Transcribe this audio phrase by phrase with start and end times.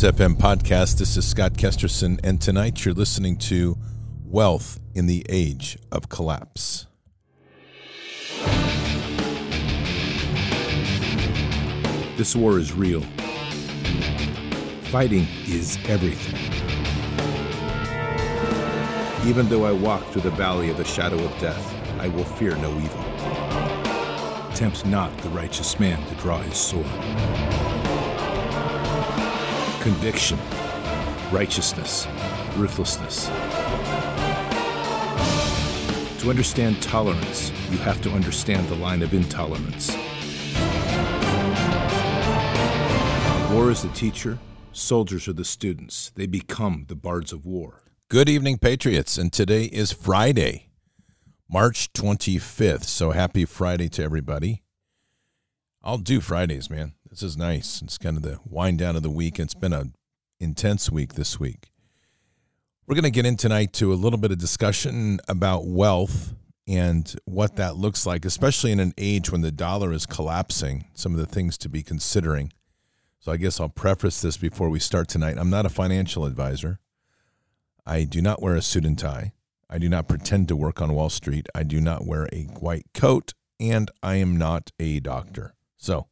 [0.00, 0.98] Bards FM podcast.
[0.98, 3.76] This is Scott Kesterson, and tonight you're listening to
[4.24, 6.86] Wealth in the Age of Collapse.
[12.16, 13.00] This war is real.
[14.82, 16.36] Fighting is everything.
[19.28, 22.54] Even though I walk through the valley of the shadow of death, I will fear
[22.56, 23.04] no evil.
[24.54, 26.86] Tempt not the righteous man to draw his sword
[29.80, 30.38] conviction,
[31.30, 32.06] righteousness,
[32.56, 33.26] ruthlessness.
[36.20, 39.94] To understand tolerance, you have to understand the line of intolerance.
[43.52, 44.38] War is the teacher,
[44.72, 46.10] soldiers are the students.
[46.14, 47.82] They become the bards of war.
[48.10, 50.70] Good evening, Patriots, and today is Friday,
[51.48, 52.84] March 25th.
[52.84, 54.62] So happy Friday to everybody.
[55.82, 56.94] I'll do Fridays, man.
[57.10, 57.80] This is nice.
[57.80, 59.38] It's kind of the wind down of the week.
[59.38, 59.94] It's been an
[60.38, 61.70] intense week this week.
[62.86, 66.34] We're going to get in tonight to a little bit of discussion about wealth
[66.66, 71.12] and what that looks like, especially in an age when the dollar is collapsing, some
[71.12, 72.52] of the things to be considering.
[73.20, 75.38] So I guess I'll preface this before we start tonight.
[75.38, 76.78] I'm not a financial advisor.
[77.86, 79.32] I do not wear a suit and tie.
[79.70, 81.46] I do not pretend to work on Wall Street.
[81.54, 85.54] I do not wear a white coat, and I am not a doctor.
[85.78, 86.08] So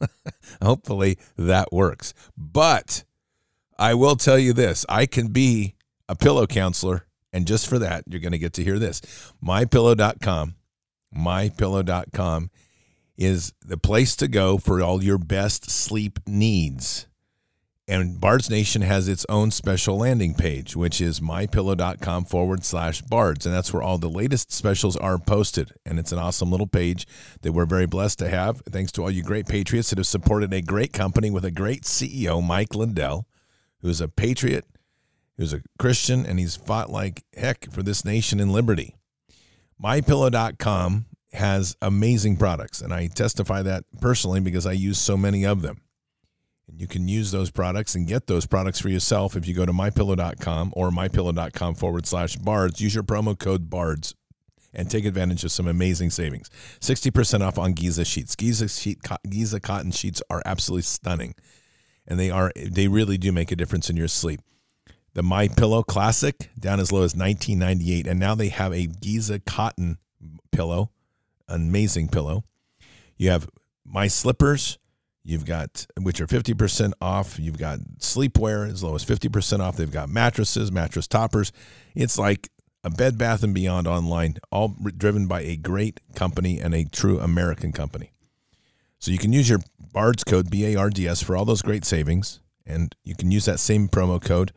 [0.62, 2.14] hopefully that works.
[2.36, 3.04] But
[3.78, 5.74] I will tell you this I can be
[6.08, 7.06] a pillow counselor.
[7.32, 9.02] And just for that, you're going to get to hear this.
[9.44, 10.54] MyPillow.com,
[11.14, 12.50] mypillow.com
[13.18, 17.06] is the place to go for all your best sleep needs.
[17.88, 23.46] And Bards Nation has its own special landing page, which is mypillow.com forward slash bards.
[23.46, 25.72] And that's where all the latest specials are posted.
[25.84, 27.06] And it's an awesome little page
[27.42, 28.60] that we're very blessed to have.
[28.68, 31.82] Thanks to all you great patriots that have supported a great company with a great
[31.82, 33.28] CEO, Mike Lindell,
[33.82, 34.64] who's a patriot,
[35.36, 38.96] who's a Christian, and he's fought like heck for this nation and liberty.
[39.80, 45.62] MyPillow.com has amazing products, and I testify that personally because I use so many of
[45.62, 45.82] them.
[46.68, 49.66] And you can use those products and get those products for yourself if you go
[49.66, 52.80] to mypillow.com or mypillow.com forward slash bards.
[52.80, 54.14] Use your promo code bards
[54.74, 56.50] and take advantage of some amazing savings.
[56.80, 58.36] 60% off on Giza sheets.
[58.36, 61.34] Giza, sheet, Giza cotton sheets are absolutely stunning.
[62.06, 64.40] And they are they really do make a difference in your sleep.
[65.14, 69.40] The My Pillow Classic down as low as 1998 and now they have a Giza
[69.40, 69.98] cotton
[70.52, 70.90] pillow,
[71.48, 72.44] amazing pillow.
[73.16, 73.48] You have
[73.84, 74.78] My Slippers
[75.26, 77.36] You've got, which are 50% off.
[77.40, 79.76] You've got sleepwear as low as 50% off.
[79.76, 81.50] They've got mattresses, mattress toppers.
[81.96, 82.48] It's like
[82.84, 87.18] a Bed Bath and Beyond online, all driven by a great company and a true
[87.18, 88.12] American company.
[89.00, 89.58] So you can use your
[89.92, 92.38] BARDS code, B A R D S, for all those great savings.
[92.64, 94.52] And you can use that same promo code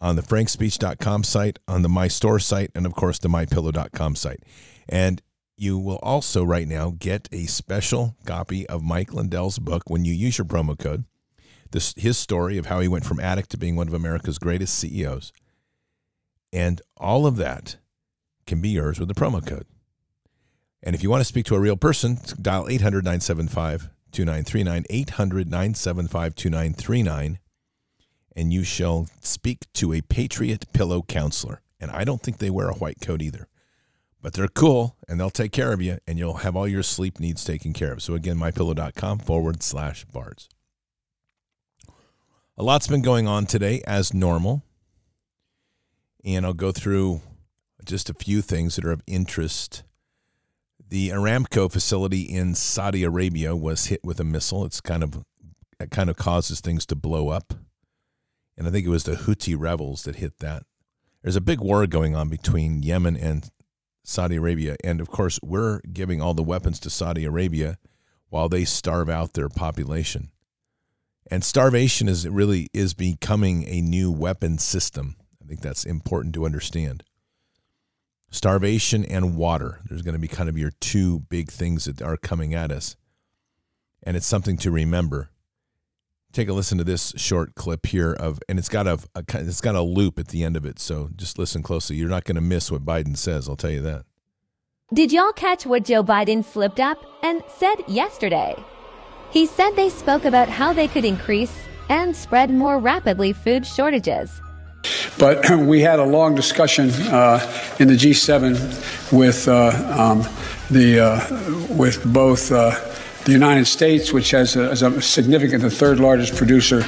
[0.00, 4.44] on the frankspeech.com site, on the My Store site, and of course the mypillow.com site.
[4.88, 5.20] And
[5.62, 10.12] you will also right now get a special copy of Mike Lindell's book when you
[10.12, 11.04] use your promo code.
[11.70, 14.74] This his story of how he went from addict to being one of America's greatest
[14.74, 15.32] CEOs.
[16.52, 17.76] And all of that
[18.44, 19.66] can be yours with the promo code.
[20.82, 25.46] And if you want to speak to a real person, dial 800 975 2939, 800
[25.46, 27.38] 975 2939,
[28.34, 31.62] and you shall speak to a Patriot Pillow counselor.
[31.78, 33.46] And I don't think they wear a white coat either
[34.22, 37.18] but they're cool and they'll take care of you and you'll have all your sleep
[37.18, 38.02] needs taken care of.
[38.02, 40.48] So again, mypillow.com forward slash bards.
[42.56, 44.62] A lot's been going on today as normal.
[46.24, 47.20] And I'll go through
[47.84, 49.82] just a few things that are of interest.
[50.88, 54.64] The Aramco facility in Saudi Arabia was hit with a missile.
[54.64, 55.24] It's kind of
[55.80, 57.54] it kind of causes things to blow up.
[58.56, 60.62] And I think it was the Houthi rebels that hit that.
[61.22, 63.50] There's a big war going on between Yemen and
[64.12, 64.76] Saudi Arabia.
[64.84, 67.78] And of course, we're giving all the weapons to Saudi Arabia
[68.28, 70.30] while they starve out their population.
[71.30, 75.16] And starvation is really is becoming a new weapon system.
[75.42, 77.04] I think that's important to understand.
[78.30, 79.80] Starvation and water.
[79.88, 82.96] There's going to be kind of your two big things that are coming at us.
[84.02, 85.30] And it's something to remember.
[86.32, 89.60] Take a listen to this short clip here of, and it's got a, a it's
[89.60, 90.78] got a loop at the end of it.
[90.78, 91.96] So just listen closely.
[91.96, 93.48] You're not going to miss what Biden says.
[93.48, 94.04] I'll tell you that.
[94.94, 98.54] Did y'all catch what Joe Biden flipped up and said yesterday?
[99.30, 101.52] He said they spoke about how they could increase
[101.88, 104.40] and spread more rapidly food shortages.
[105.18, 107.40] But we had a long discussion uh,
[107.78, 110.26] in the G7 with uh, um,
[110.70, 112.70] the uh, with both uh,
[113.24, 116.78] The United States, which has a, is a significant, the third largest producer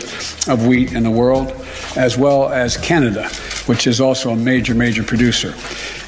[0.51, 1.53] of wheat in the world,
[1.97, 3.29] as well as Canada,
[3.67, 5.55] which is also a major, major producer.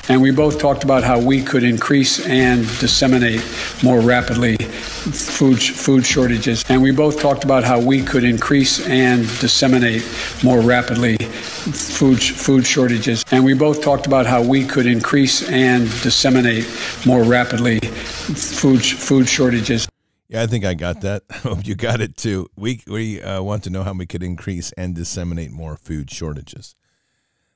[0.08, 3.40] And we both talked about how we could increase and disseminate
[3.84, 6.64] more rapidly food, food shortages.
[6.68, 10.04] And we both talked about how we could increase and disseminate
[10.42, 13.24] more rapidly food, food shortages.
[13.30, 16.66] And we both talked about how we could increase and disseminate
[17.04, 19.88] more rapidly food, food shortages.
[20.36, 21.22] Yeah, I think I got that.
[21.32, 22.50] Hope you got it too.
[22.58, 26.74] We we uh, want to know how we could increase and disseminate more food shortages.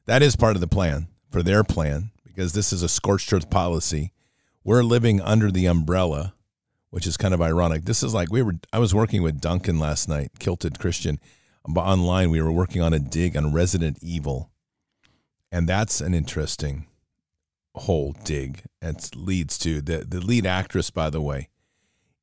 [0.06, 3.50] That is part of the plan for their plan because this is a scorched earth
[3.50, 4.14] policy.
[4.64, 6.32] We're living under the umbrella,
[6.88, 7.84] which is kind of ironic.
[7.84, 8.54] This is like we were.
[8.72, 11.20] I was working with Duncan last night, Kilted Christian,
[11.76, 12.30] online.
[12.30, 14.52] We were working on a dig on Resident Evil,
[15.52, 16.86] and that's an interesting
[17.74, 18.62] whole dig.
[18.80, 21.49] It leads to the the lead actress, by the way,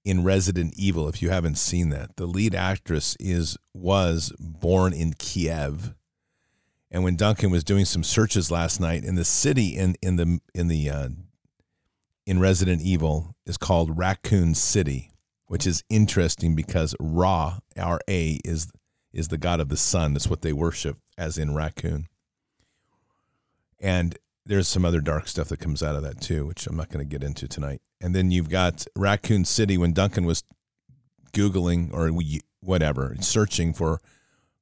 [0.07, 1.07] in Resident Evil.
[1.07, 5.93] If you haven't seen that, the lead actress is was born in Kiev
[6.89, 10.39] and when Duncan was doing some searches last night in the city in in the
[10.53, 11.09] in the uh,
[12.25, 15.11] in Resident Evil is called Raccoon City,
[15.47, 18.71] which is interesting because Ra R A is
[19.11, 20.13] is the god of the sun.
[20.13, 22.07] That's what they worship, as in raccoon.
[23.79, 24.17] And
[24.47, 27.05] there's some other dark stuff that comes out of that too, which I'm not going
[27.05, 27.81] to get into tonight.
[28.01, 30.43] And then you've got Raccoon City when Duncan was
[31.33, 32.09] googling or
[32.61, 33.99] whatever, searching for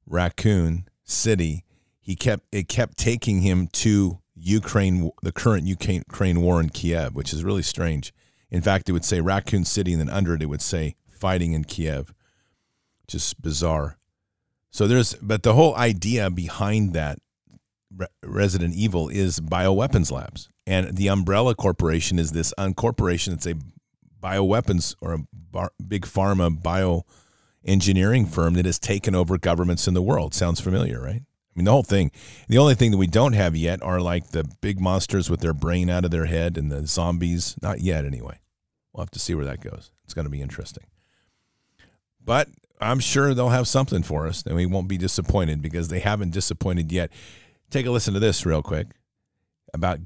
[0.06, 1.66] Raccoon City
[2.06, 7.34] he kept it kept taking him to Ukraine, the current Ukraine war in Kiev, which
[7.34, 8.14] is really strange.
[8.52, 11.54] In fact, it would say Raccoon City, and then under it, it would say fighting
[11.54, 12.14] in Kiev.
[13.08, 13.98] Just bizarre.
[14.70, 17.18] So there's, but the whole idea behind that
[18.24, 23.33] Resident Evil is bioweapons labs, and the Umbrella Corporation is this uncorporation.
[23.33, 23.56] It's a
[24.21, 27.06] bioweapons or a bar, big pharma bio
[27.63, 30.33] engineering firm that has taken over governments in the world.
[30.33, 31.21] Sounds familiar, right?
[31.21, 32.12] I mean, the whole thing.
[32.50, 35.53] The only thing that we don't have yet are like the big monsters with their
[35.53, 37.56] brain out of their head and the zombies.
[37.62, 38.39] Not yet, anyway.
[38.93, 39.91] We'll have to see where that goes.
[40.03, 40.84] It's going to be interesting.
[42.24, 42.50] But
[42.81, 46.31] I'm sure they'll have something for us, and we won't be disappointed because they haven't
[46.31, 47.12] disappointed yet.
[47.69, 48.88] Take a listen to this real quick
[49.74, 50.00] about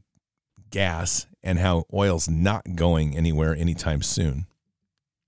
[0.72, 4.48] gas and how oil's not going anywhere anytime soon.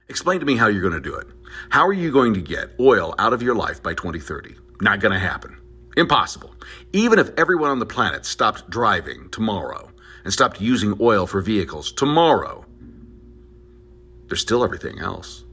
[0.09, 1.27] Explain to me how you're going to do it.
[1.69, 4.55] How are you going to get oil out of your life by 2030?
[4.81, 5.57] Not going to happen.
[5.95, 6.53] Impossible.
[6.93, 9.89] Even if everyone on the planet stopped driving tomorrow
[10.23, 12.65] and stopped using oil for vehicles tomorrow,
[14.27, 15.43] there's still everything else.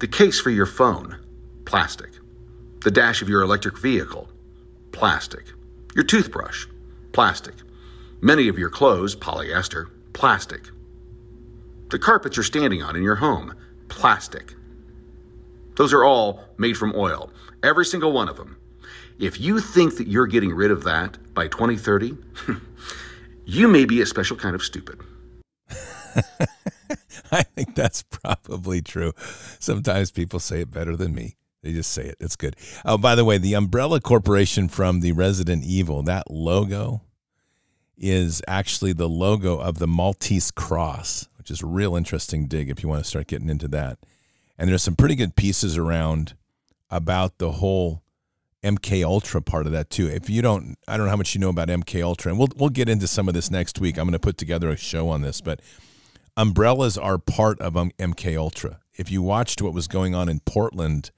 [0.00, 1.18] The case for your phone,
[1.64, 2.10] plastic.
[2.80, 4.28] The dash of your electric vehicle,
[4.92, 5.52] plastic.
[5.94, 6.66] Your toothbrush,
[7.12, 7.54] plastic.
[8.20, 10.62] Many of your clothes, polyester, plastic.
[11.90, 13.54] The carpet you're standing on in your home,
[13.88, 14.54] plastic.
[15.76, 17.30] Those are all made from oil,
[17.62, 18.56] every single one of them.
[19.18, 22.16] If you think that you're getting rid of that by 2030,
[23.44, 25.00] you may be a special kind of stupid.
[27.30, 29.12] I think that's probably true.
[29.58, 31.36] Sometimes people say it better than me.
[31.62, 32.16] They just say it.
[32.20, 32.56] It's good.
[32.84, 37.02] Oh, by the way, the Umbrella Corporation from the Resident Evil, that logo
[37.96, 42.82] is actually the logo of the Maltese Cross, which is a real interesting dig if
[42.82, 43.98] you want to start getting into that.
[44.56, 46.34] And there's some pretty good pieces around
[46.90, 48.02] about the whole
[48.62, 50.08] MK Ultra part of that too.
[50.08, 52.48] If you don't, I don't know how much you know about MK Ultra, and we'll
[52.56, 53.98] we'll get into some of this next week.
[53.98, 55.60] I'm going to put together a show on this, but
[56.36, 58.80] umbrellas are part of MK Ultra.
[58.94, 61.12] If you watched what was going on in Portland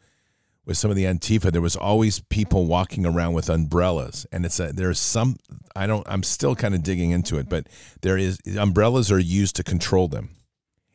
[0.70, 4.60] with some of the Antifa, there was always people walking around with umbrellas, and it's
[4.60, 5.34] a, there's some
[5.74, 7.66] I don't I'm still kind of digging into it, but
[8.02, 10.28] there is umbrellas are used to control them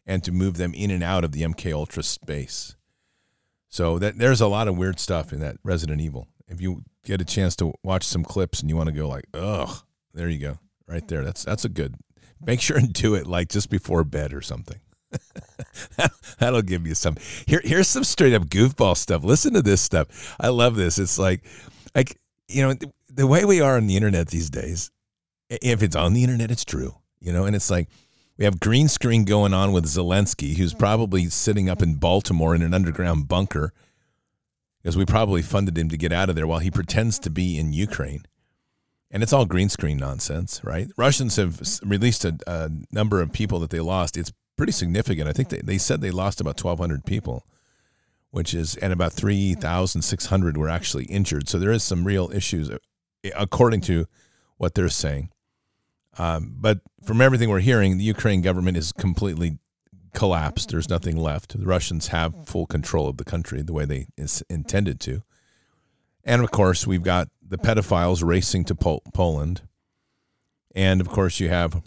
[0.05, 2.77] and to move them in and out of the MK Ultra space.
[3.67, 7.19] So that there's a lot of weird stuff in that Resident Evil if you get
[7.19, 10.39] a chance to watch some clips and you want to go like, ugh, there you
[10.39, 11.25] go, right there.
[11.25, 11.95] That's that's a good.
[12.39, 14.79] Make sure and do it like just before bed or something.
[16.39, 17.17] That'll give you some.
[17.45, 19.23] Here, here's some straight up goofball stuff.
[19.23, 20.35] Listen to this stuff.
[20.39, 20.97] I love this.
[20.97, 21.43] It's like,
[21.93, 22.17] like
[22.47, 22.75] you know,
[23.09, 24.91] the way we are on the internet these days.
[25.49, 26.95] If it's on the internet, it's true.
[27.19, 27.87] You know, and it's like
[28.37, 30.79] we have green screen going on with Zelensky, who's mm-hmm.
[30.79, 33.73] probably sitting up in Baltimore in an underground bunker
[34.81, 37.53] because we probably funded him to get out of there while he pretends to be
[37.53, 37.67] mm-hmm.
[37.67, 38.25] in Ukraine.
[39.11, 40.89] And it's all green screen nonsense, right?
[40.97, 44.17] Russians have released a, a number of people that they lost.
[44.17, 45.27] It's pretty significant.
[45.27, 47.45] I think they, they said they lost about 1,200 people,
[48.31, 51.49] which is, and about 3,600 were actually injured.
[51.49, 52.77] So there is some real issues, uh,
[53.35, 54.05] according to
[54.57, 55.29] what they're saying.
[56.17, 59.59] Um, but from everything we're hearing, the Ukraine government is completely
[60.13, 60.69] collapsed.
[60.69, 61.59] There's nothing left.
[61.59, 65.23] The Russians have full control of the country the way they is intended to.
[66.23, 69.61] And of course, we've got the pedophiles racing to Pol- Poland.
[70.73, 71.83] And of course, you have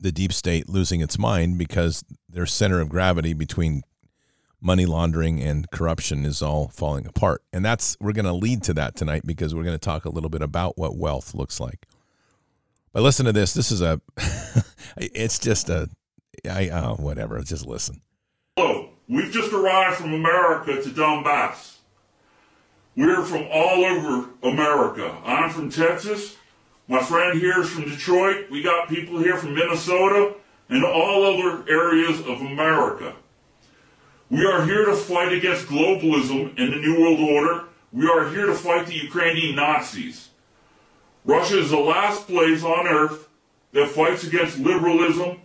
[0.00, 3.82] the deep state losing its mind because their center of gravity between
[4.60, 7.42] money laundering and corruption is all falling apart.
[7.52, 10.10] And that's we're going to lead to that tonight because we're going to talk a
[10.10, 11.86] little bit about what wealth looks like.
[12.92, 13.54] But listen to this.
[13.54, 14.00] This is a
[14.96, 15.88] it's just a
[16.48, 18.00] I oh, whatever, just listen.
[18.56, 18.90] Hello.
[19.08, 21.76] We've just arrived from America to Donbass.
[22.94, 25.16] We're from all over America.
[25.24, 26.36] I'm from Texas.
[26.90, 28.50] My friend here is from Detroit.
[28.50, 30.34] We got people here from Minnesota
[30.70, 33.14] and all other areas of America.
[34.30, 37.64] We are here to fight against globalism and the New World Order.
[37.92, 40.30] We are here to fight the Ukrainian Nazis.
[41.26, 43.28] Russia is the last place on earth
[43.72, 45.42] that fights against liberalism,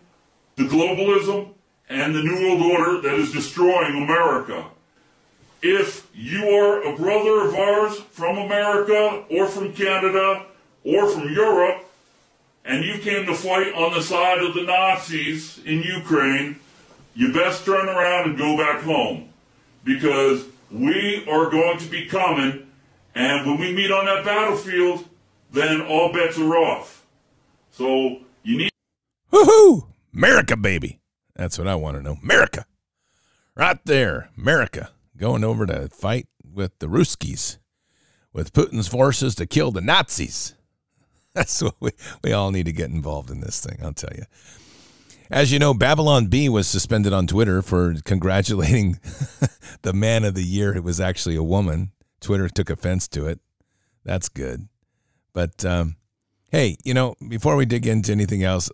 [0.56, 1.54] the globalism,
[1.90, 4.68] and the New World Order that is destroying America.
[5.62, 10.46] If you are a brother of ours from America or from Canada
[10.84, 11.86] or from Europe,
[12.66, 16.60] and you came to fight on the side of the Nazis in Ukraine,
[17.16, 19.30] you best turn around and go back home
[19.84, 22.68] because we are going to be coming,
[23.14, 25.08] and when we meet on that battlefield,
[25.52, 27.06] then all bets are off.
[27.72, 28.72] So you need.
[29.32, 29.88] Woohoo!
[30.14, 31.00] America, baby.
[31.36, 32.18] That's what I want to know.
[32.24, 32.66] America.
[33.56, 34.30] Right there.
[34.38, 34.92] America.
[35.16, 37.58] Going over to fight with the Ruskies,
[38.32, 40.56] with Putin's forces to kill the Nazis.
[41.36, 41.92] That's what we,
[42.24, 44.26] we all need to get involved in this thing, I'll tell you.
[45.32, 49.00] As you know, Babylon Bee was suspended on Twitter for congratulating
[49.82, 50.76] the man of the year.
[50.76, 51.92] It was actually a woman.
[52.22, 53.40] Twitter took offense to it.
[54.04, 54.68] That's good.
[55.34, 55.96] But um,
[56.52, 58.70] hey, you know, before we dig into anything else,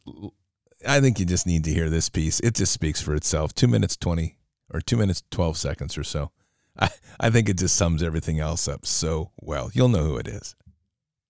[0.85, 2.41] I think you just need to hear this piece.
[2.41, 3.53] It just speaks for itself.
[3.53, 4.35] Two minutes 20
[4.73, 6.31] or two minutes, 12 seconds or so.
[6.77, 6.89] I,
[7.21, 9.69] I think it just sums everything else up so well.
[9.73, 10.55] You'll know who it is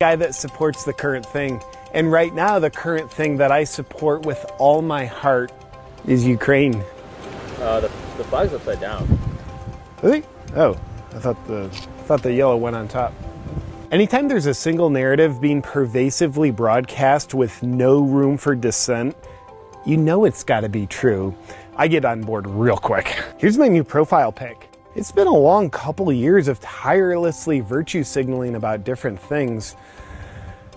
[0.02, 1.62] guy that supports the current thing.
[1.94, 5.52] And right now, the current thing that I support with all my heart
[6.08, 6.82] is Ukraine.
[7.58, 9.20] Uh, the, the flag's upside down.
[10.02, 10.24] Really?
[10.56, 10.80] Oh,
[11.14, 13.14] I thought the I thought the yellow went on top.
[13.92, 19.18] Anytime there's a single narrative being pervasively broadcast with no room for dissent,
[19.86, 21.36] you know it's got to be true.
[21.76, 23.22] I get on board real quick.
[23.38, 24.69] Here's my new profile pic.
[24.96, 29.76] It's been a long couple of years of tirelessly virtue signaling about different things,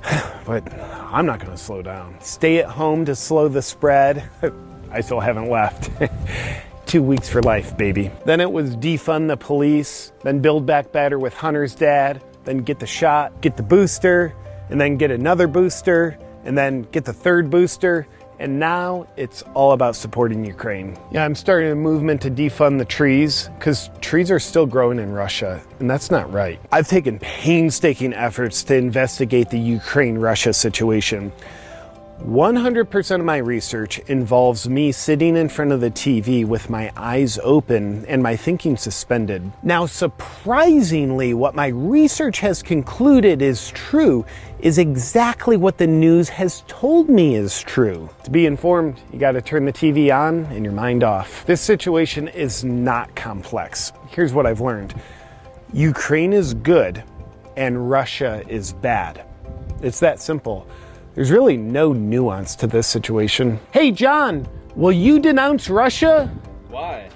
[0.45, 2.19] but I'm not going to slow down.
[2.21, 4.29] Stay at home to slow the spread.
[4.91, 5.91] I still haven't left.
[6.87, 8.11] Two weeks for life, baby.
[8.27, 12.81] Then it was defund the police, then build back better with Hunter's dad, then get
[12.81, 14.35] the shot, get the booster,
[14.69, 18.07] and then get another booster, and then get the third booster,
[18.43, 20.99] and now it's all about supporting Ukraine.
[21.13, 25.13] Yeah, I'm starting a movement to defund the trees because trees are still growing in
[25.13, 26.59] Russia, and that's not right.
[26.73, 31.33] I've taken painstaking efforts to investigate the Ukraine Russia situation.
[32.21, 37.39] 100% of my research involves me sitting in front of the TV with my eyes
[37.43, 39.51] open and my thinking suspended.
[39.63, 44.25] Now, surprisingly, what my research has concluded is true
[44.61, 48.09] is exactly what the news has told me is true.
[48.23, 51.45] To be informed, you got to turn the TV on and your mind off.
[51.47, 53.93] This situation is not complex.
[54.09, 54.95] Here's what I've learned
[55.73, 57.03] Ukraine is good
[57.57, 59.25] and Russia is bad.
[59.83, 60.69] It's that simple.
[61.15, 63.61] There's really no nuance to this situation.
[63.71, 66.27] Hey, John, will you denounce Russia?
[66.71, 67.11] Why?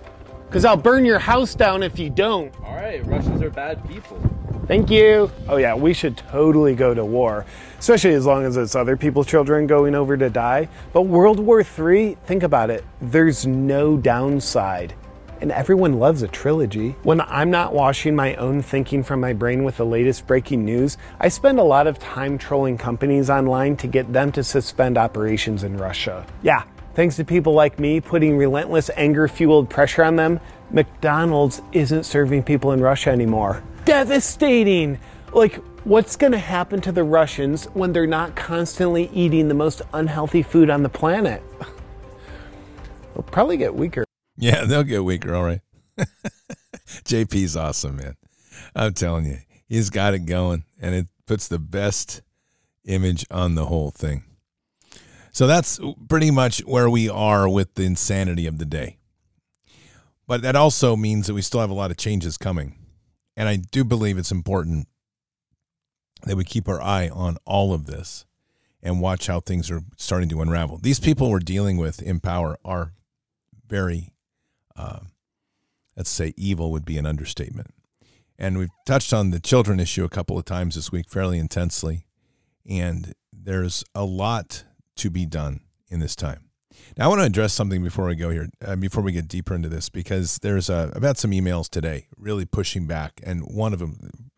[0.47, 2.55] Because I'll burn your house down if you don't.
[2.63, 4.21] All right, Russians are bad people.
[4.67, 5.31] Thank you.
[5.49, 7.47] Oh, yeah, we should totally go to war,
[7.79, 10.69] especially as long as it's other people's children going over to die.
[10.93, 14.93] But World War III, think about it, there's no downside.
[15.39, 16.97] And everyone loves a trilogy.
[17.03, 20.97] When I'm not washing my own thinking from my brain with the latest breaking news,
[21.21, 25.63] I spend a lot of time trolling companies online to get them to suspend operations
[25.63, 26.27] in Russia.
[26.43, 26.63] Yeah,
[26.95, 30.41] thanks to people like me putting relentless anger fueled pressure on them,
[30.71, 33.63] McDonald's isn't serving people in Russia anymore.
[33.85, 34.99] Devastating!
[35.35, 40.43] Like, what's gonna happen to the Russians when they're not constantly eating the most unhealthy
[40.43, 41.43] food on the planet?
[43.15, 44.06] They'll probably get weaker.
[44.37, 45.61] Yeah, they'll get weaker, all right.
[46.87, 48.17] JP's awesome, man.
[48.75, 49.39] I'm telling you,
[49.69, 52.23] he's got it going, and it puts the best
[52.85, 54.25] image on the whole thing.
[55.33, 55.79] So that's
[56.09, 58.97] pretty much where we are with the insanity of the day.
[60.27, 62.79] But that also means that we still have a lot of changes coming.
[63.37, 64.89] And I do believe it's important
[66.23, 68.25] that we keep our eye on all of this
[68.83, 70.79] and watch how things are starting to unravel.
[70.79, 72.93] These people we're dealing with in power are
[73.69, 74.13] very,
[74.77, 75.01] uh,
[75.97, 77.73] let's say, evil would be an understatement.
[78.39, 82.07] And we've touched on the children issue a couple of times this week fairly intensely.
[82.69, 84.65] And there's a lot
[84.97, 86.51] to be done in this time.
[86.99, 89.55] Now, I want to address something before we go here, uh, before we get deeper
[89.55, 93.21] into this, because there's a, I've had some emails today really pushing back.
[93.23, 94.31] And one of them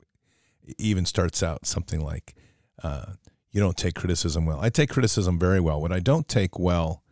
[0.78, 2.35] even starts out something like,
[2.83, 3.14] uh,
[3.50, 4.61] you don't take criticism well.
[4.61, 5.80] I take criticism very well.
[5.80, 7.02] What I don't take well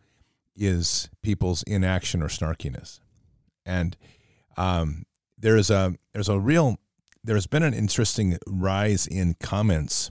[0.55, 2.99] is people's inaction or snarkiness.
[3.67, 3.95] And
[4.55, 5.03] um,
[5.37, 6.79] there is a there's a real
[7.23, 10.09] there's been an interesting rise in comments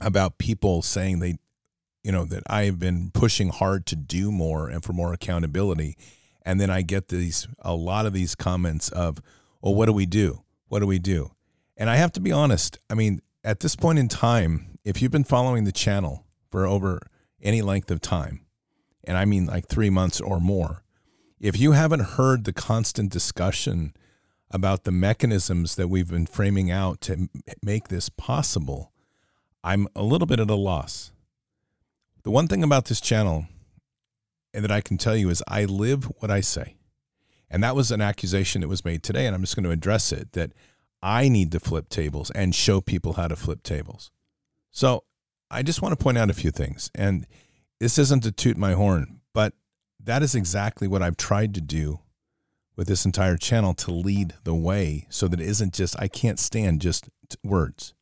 [0.00, 1.36] about people saying they
[2.02, 5.96] you know that I have been pushing hard to do more and for more accountability.
[6.42, 9.20] And then I get these a lot of these comments of
[9.62, 10.42] well what do we do?
[10.66, 11.30] What do we do?
[11.76, 15.12] And I have to be honest I mean at this point in time if you've
[15.12, 17.00] been following the channel for over
[17.40, 18.46] any length of time
[19.04, 20.82] and I mean like 3 months or more
[21.40, 23.94] if you haven't heard the constant discussion
[24.50, 27.28] about the mechanisms that we've been framing out to
[27.62, 28.92] make this possible,
[29.62, 31.12] I'm a little bit at a loss.
[32.22, 33.46] The one thing about this channel
[34.52, 36.76] and that I can tell you is I live what I say.
[37.50, 40.12] And that was an accusation that was made today, and I'm just going to address
[40.12, 40.52] it that
[41.02, 44.10] I need to flip tables and show people how to flip tables.
[44.70, 45.04] So
[45.50, 46.90] I just want to point out a few things.
[46.94, 47.26] And
[47.78, 49.54] this isn't to toot my horn, but
[50.08, 52.00] that is exactly what I've tried to do
[52.76, 56.38] with this entire channel to lead the way so that it isn't just, I can't
[56.38, 57.10] stand just
[57.44, 57.92] words.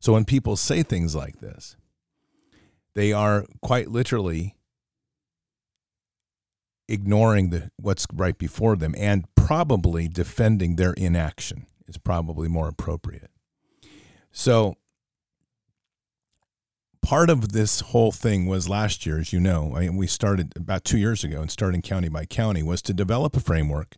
[0.00, 1.76] So when people say things like this,
[2.94, 4.56] they are quite literally
[6.88, 13.30] ignoring the what's right before them and probably defending their inaction is probably more appropriate.
[14.32, 14.78] So
[17.02, 20.84] part of this whole thing was last year, as you know, I we started about
[20.84, 23.96] two years ago and starting county by county was to develop a framework,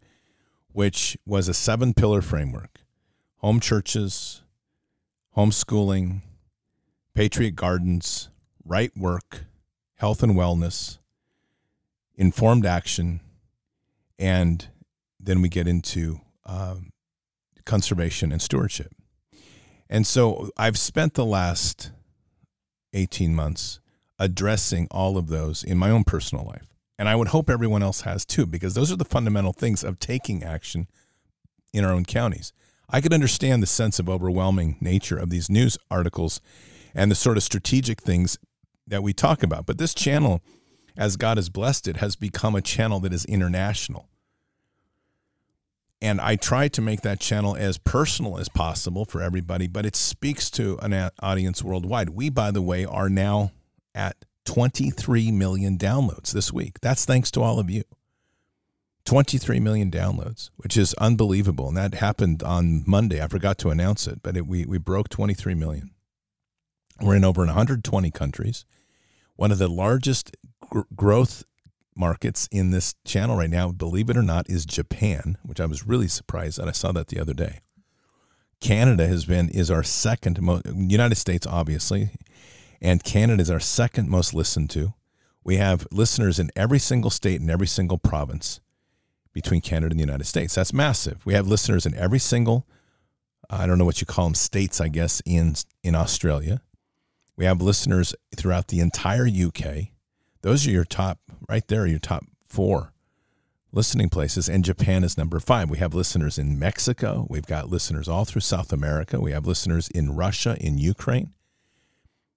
[0.72, 2.80] which was a seven pillar framework
[3.38, 4.42] home churches,
[5.36, 6.22] homeschooling,
[7.14, 8.30] patriot gardens,
[8.64, 9.44] right work,
[9.96, 10.98] health and wellness,
[12.16, 13.20] informed action,
[14.18, 14.68] and
[15.20, 16.90] then we get into um,
[17.66, 18.92] conservation and stewardship.
[19.90, 21.90] And so I've spent the last
[22.94, 23.80] 18 months
[24.18, 26.74] addressing all of those in my own personal life.
[26.98, 29.98] And I would hope everyone else has too, because those are the fundamental things of
[29.98, 30.86] taking action
[31.72, 32.52] in our own counties.
[32.88, 36.40] I could understand the sense of overwhelming nature of these news articles
[36.94, 38.38] and the sort of strategic things
[38.86, 39.66] that we talk about.
[39.66, 40.40] But this channel,
[40.96, 44.08] as God has blessed it, has become a channel that is international.
[46.04, 49.96] And I try to make that channel as personal as possible for everybody, but it
[49.96, 52.10] speaks to an audience worldwide.
[52.10, 53.52] We, by the way, are now
[53.94, 56.78] at 23 million downloads this week.
[56.82, 57.84] That's thanks to all of you.
[59.06, 61.68] 23 million downloads, which is unbelievable.
[61.68, 63.22] And that happened on Monday.
[63.22, 65.92] I forgot to announce it, but it, we, we broke 23 million.
[67.00, 68.66] We're in over 120 countries.
[69.36, 70.36] One of the largest
[70.68, 71.44] gr- growth
[71.96, 75.86] markets in this channel right now, believe it or not, is Japan, which I was
[75.86, 77.60] really surprised that I saw that the other day.
[78.60, 82.10] Canada has been is our second most United States obviously,
[82.80, 84.94] and Canada is our second most listened to.
[85.42, 88.60] We have listeners in every single state and every single province
[89.32, 90.54] between Canada and the United States.
[90.54, 91.26] That's massive.
[91.26, 92.66] We have listeners in every single
[93.50, 96.62] I don't know what you call them states, I guess in in Australia.
[97.36, 99.93] We have listeners throughout the entire UK.
[100.44, 102.92] Those are your top, right there, your top four
[103.72, 104.46] listening places.
[104.46, 105.70] And Japan is number five.
[105.70, 107.26] We have listeners in Mexico.
[107.30, 109.18] We've got listeners all through South America.
[109.22, 111.32] We have listeners in Russia, in Ukraine.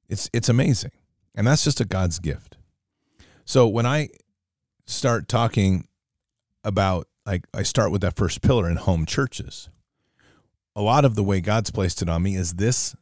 [0.08, 0.92] It's, it's amazing.
[1.36, 2.56] And that's just a God's gift.
[3.44, 4.08] So when I
[4.86, 5.90] start talking
[6.64, 9.70] about, like, I start with that first pillar in home churches,
[10.78, 12.96] a lot of the way God's placed it on me is this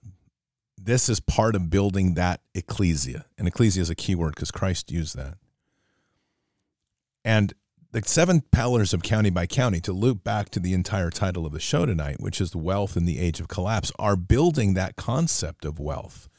[0.85, 3.25] this is part of building that ecclesia.
[3.37, 5.37] And ecclesia is a key word because Christ used that.
[7.23, 7.53] And
[7.91, 11.53] the seven pillars of county by county, to loop back to the entire title of
[11.53, 15.65] the show tonight, which is Wealth in the Age of Collapse, are building that concept
[15.65, 16.29] of wealth,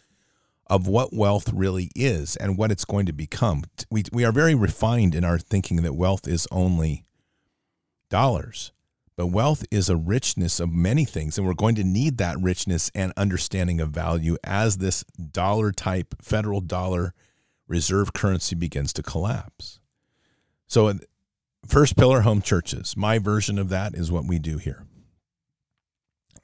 [0.69, 3.65] of what wealth really is and what it's going to become.
[3.91, 7.05] We, we are very refined in our thinking that wealth is only
[8.11, 8.71] dollars.
[9.17, 12.91] But wealth is a richness of many things, and we're going to need that richness
[12.95, 17.15] and understanding of value as this dollar type federal dollar
[17.67, 19.81] reserve currency begins to collapse.
[20.67, 20.95] So, uh,
[21.67, 22.97] first pillar home churches.
[22.97, 24.85] My version of that is what we do here.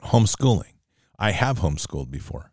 [0.05, 0.73] Homeschooling.
[1.19, 2.51] I have homeschooled before.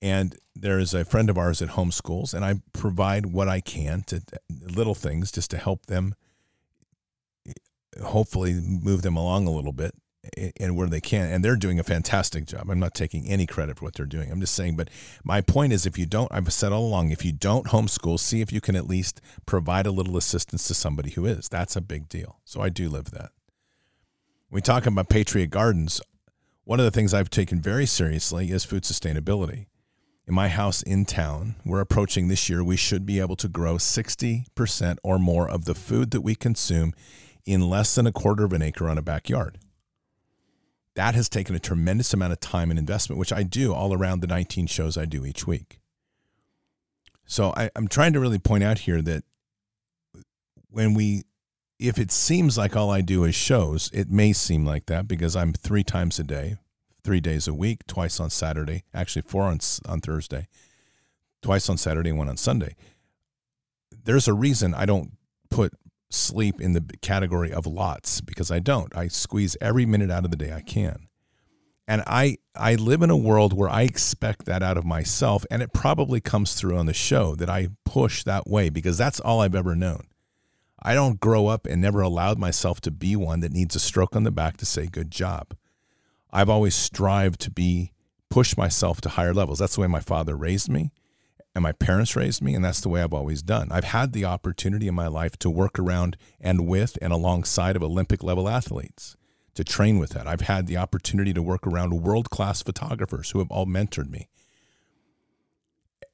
[0.00, 4.02] And there is a friend of ours that homeschools, and I provide what I can
[4.04, 6.14] to little things just to help them,
[8.02, 9.94] hopefully move them along a little bit
[10.58, 11.30] and where they can.
[11.30, 12.70] And they're doing a fantastic job.
[12.70, 14.30] I'm not taking any credit for what they're doing.
[14.30, 14.88] I'm just saying, but
[15.24, 18.40] my point is if you don't, I've said all along, if you don't homeschool, see
[18.40, 21.48] if you can at least provide a little assistance to somebody who is.
[21.48, 22.38] That's a big deal.
[22.44, 23.32] So I do live that.
[24.48, 26.00] We talk about Patriot Gardens,
[26.64, 29.66] one of the things I've taken very seriously is food sustainability.
[30.28, 33.74] In my house in town, we're approaching this year, we should be able to grow
[33.74, 36.94] 60% or more of the food that we consume
[37.44, 39.58] in less than a quarter of an acre on a backyard
[40.94, 44.20] that has taken a tremendous amount of time and investment, which I do all around
[44.20, 45.80] the 19 shows I do each week.
[47.24, 49.24] So I, am trying to really point out here that
[50.68, 51.22] when we,
[51.78, 55.34] if it seems like all I do is shows, it may seem like that because
[55.34, 56.56] I'm three times a day,
[57.02, 60.48] three days a week, twice on Saturday, actually four on, on Thursday,
[61.40, 62.76] twice on Saturday, one on Sunday.
[64.04, 65.12] There's a reason I don't
[65.48, 65.72] put
[66.14, 68.94] sleep in the category of lots because I don't.
[68.96, 71.08] I squeeze every minute out of the day I can.
[71.88, 75.62] And I I live in a world where I expect that out of myself and
[75.62, 79.40] it probably comes through on the show that I push that way because that's all
[79.40, 80.06] I've ever known.
[80.80, 84.16] I don't grow up and never allowed myself to be one that needs a stroke
[84.16, 85.54] on the back to say good job.
[86.32, 87.92] I've always strived to be
[88.30, 89.58] push myself to higher levels.
[89.58, 90.92] That's the way my father raised me
[91.54, 93.68] and my parents raised me, and that's the way I've always done.
[93.70, 97.82] I've had the opportunity in my life to work around and with and alongside of
[97.82, 99.16] Olympic level athletes
[99.54, 100.26] to train with that.
[100.26, 104.28] I've had the opportunity to work around world class photographers who have all mentored me.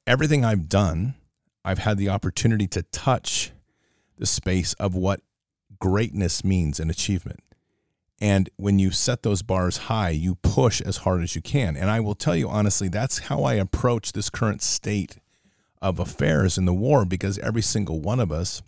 [0.05, 1.15] Everything I've done,
[1.63, 3.51] I've had the opportunity to touch
[4.17, 5.21] the space of what
[5.79, 7.39] greatness means and achievement.
[8.19, 11.77] And when you set those bars high, you push as hard as you can.
[11.77, 15.17] And I will tell you honestly, that's how I approach this current state
[15.81, 18.61] of affairs in the war because every single one of us,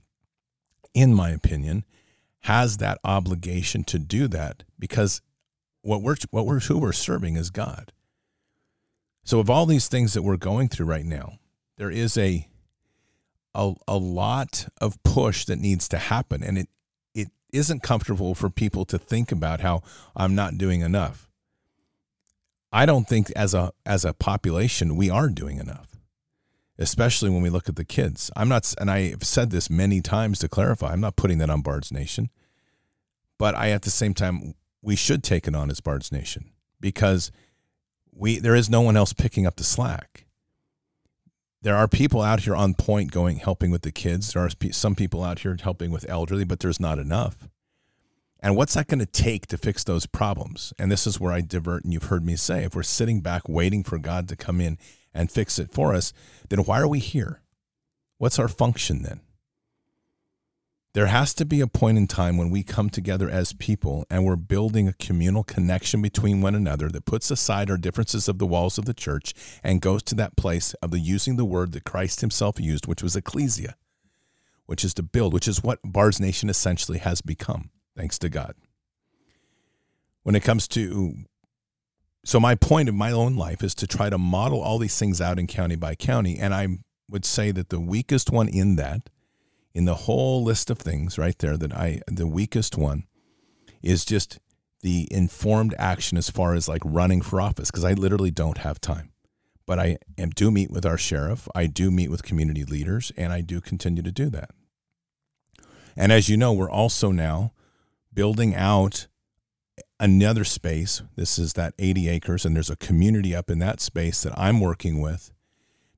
[0.93, 1.83] in my opinion,
[2.41, 5.21] has that obligation to do that because
[5.81, 7.91] what we're what we're who we're serving is God.
[9.23, 11.33] So of all these things that we're going through right now,
[11.77, 12.47] there is a
[13.53, 16.69] a, a lot of push that needs to happen and it
[17.13, 19.81] it isn't comfortable for people to think about how
[20.15, 21.29] I'm not doing enough.
[22.71, 25.90] I don't think as a as a population we are doing enough
[26.81, 28.31] especially when we look at the kids.
[28.35, 31.61] I'm not, and I've said this many times to clarify, I'm not putting that on
[31.61, 32.29] Bards Nation,
[33.37, 37.31] but I, at the same time, we should take it on as Bards Nation because
[38.11, 40.25] we, there is no one else picking up the slack.
[41.61, 44.33] There are people out here on point going, helping with the kids.
[44.33, 47.47] There are some people out here helping with elderly, but there's not enough.
[48.39, 50.73] And what's that going to take to fix those problems?
[50.79, 53.47] And this is where I divert, and you've heard me say if we're sitting back
[53.47, 54.79] waiting for God to come in
[55.13, 56.13] and fix it for us,
[56.49, 57.41] then why are we here?
[58.17, 59.21] What's our function then?
[60.93, 64.25] There has to be a point in time when we come together as people and
[64.25, 68.45] we're building a communal connection between one another that puts aside our differences of the
[68.45, 71.85] walls of the church and goes to that place of the using the word that
[71.85, 73.77] Christ himself used, which was ecclesia,
[74.65, 78.55] which is to build, which is what Bards Nation essentially has become, thanks to God.
[80.23, 81.15] When it comes to
[82.23, 85.19] so my point of my own life is to try to model all these things
[85.19, 86.67] out in county by county and i
[87.09, 89.09] would say that the weakest one in that
[89.73, 93.05] in the whole list of things right there that i the weakest one
[93.81, 94.39] is just
[94.81, 98.81] the informed action as far as like running for office because i literally don't have
[98.81, 99.11] time.
[99.67, 103.31] But i am, do meet with our sheriff i do meet with community leaders and
[103.31, 104.51] i do continue to do that.
[105.95, 107.53] And as you know we're also now
[108.13, 109.07] building out
[109.99, 111.01] another space.
[111.15, 114.59] This is that 80 acres, and there's a community up in that space that I'm
[114.59, 115.31] working with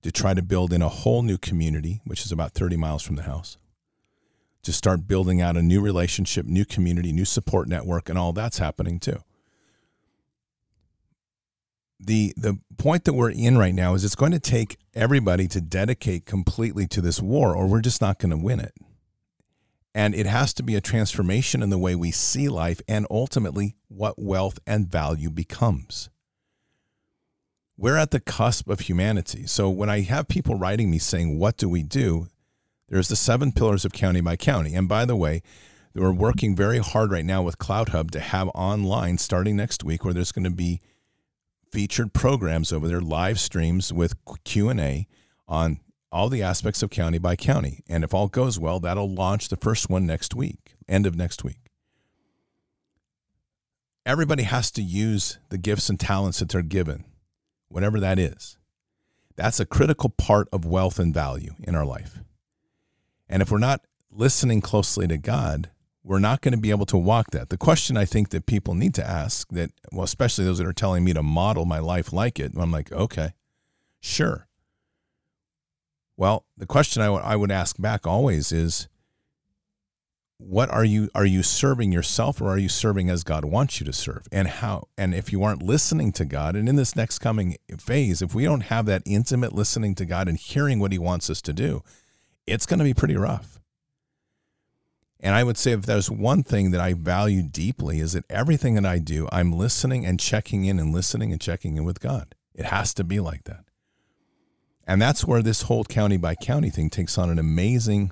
[0.01, 3.15] to try to build in a whole new community, which is about 30 miles from
[3.15, 3.57] the house,
[4.63, 8.57] to start building out a new relationship, new community, new support network, and all that's
[8.57, 9.23] happening too.
[11.99, 15.61] The, the point that we're in right now is it's going to take everybody to
[15.61, 18.73] dedicate completely to this war, or we're just not going to win it.
[19.95, 23.75] And it has to be a transformation in the way we see life and ultimately
[23.87, 26.09] what wealth and value becomes.
[27.77, 29.45] We're at the cusp of humanity.
[29.45, 32.27] So when I have people writing me saying, What do we do?
[32.89, 34.75] There's the seven pillars of county by county.
[34.75, 35.41] And by the way,
[35.95, 40.13] we're working very hard right now with CloutHub to have online starting next week where
[40.13, 40.81] there's going to be
[41.71, 45.07] featured programs over there, live streams with Q&A
[45.47, 45.79] on
[46.13, 47.83] all the aspects of county by county.
[47.89, 51.43] And if all goes well, that'll launch the first one next week, end of next
[51.43, 51.71] week.
[54.05, 57.05] Everybody has to use the gifts and talents that they're given,
[57.67, 58.57] whatever that is.
[59.35, 62.19] That's a critical part of wealth and value in our life.
[63.27, 65.71] And if we're not listening closely to God,
[66.03, 67.49] we're not going to be able to walk that.
[67.49, 70.73] The question I think that people need to ask that, well, especially those that are
[70.73, 73.31] telling me to model my life like it, I'm like, okay,
[73.99, 74.47] sure.
[76.15, 78.87] Well, the question I, w- I would ask back always is,
[80.37, 83.85] what are you are you serving yourself or are you serving as God wants you
[83.85, 84.27] to serve?
[84.31, 88.21] And how and if you aren't listening to God and in this next coming phase
[88.21, 91.41] if we don't have that intimate listening to God and hearing what he wants us
[91.43, 91.81] to do
[92.45, 93.61] it's going to be pretty rough.
[95.21, 98.73] And I would say if there's one thing that I value deeply is that everything
[98.75, 102.35] that I do I'm listening and checking in and listening and checking in with God.
[102.53, 103.62] It has to be like that
[104.85, 108.11] and that's where this whole county by county thing takes on an amazing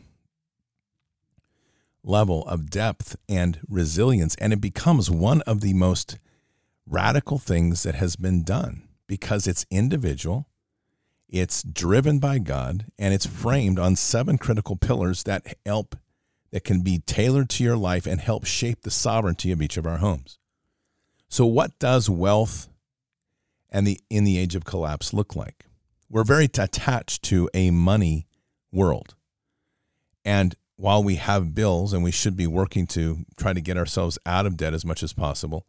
[2.03, 4.35] level of depth and resilience.
[4.35, 6.17] And it becomes one of the most
[6.87, 10.47] radical things that has been done because it's individual,
[11.27, 15.95] it's driven by God, and it's framed on seven critical pillars that help,
[16.51, 19.85] that can be tailored to your life and help shape the sovereignty of each of
[19.85, 20.37] our homes.
[21.27, 22.67] So, what does wealth
[23.69, 25.65] and the in the age of collapse look like?
[26.11, 28.27] We're very attached to a money
[28.69, 29.15] world.
[30.25, 34.19] And while we have bills and we should be working to try to get ourselves
[34.25, 35.65] out of debt as much as possible,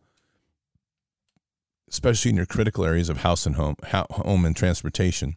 [1.89, 5.37] especially in your critical areas of house and home, home and transportation,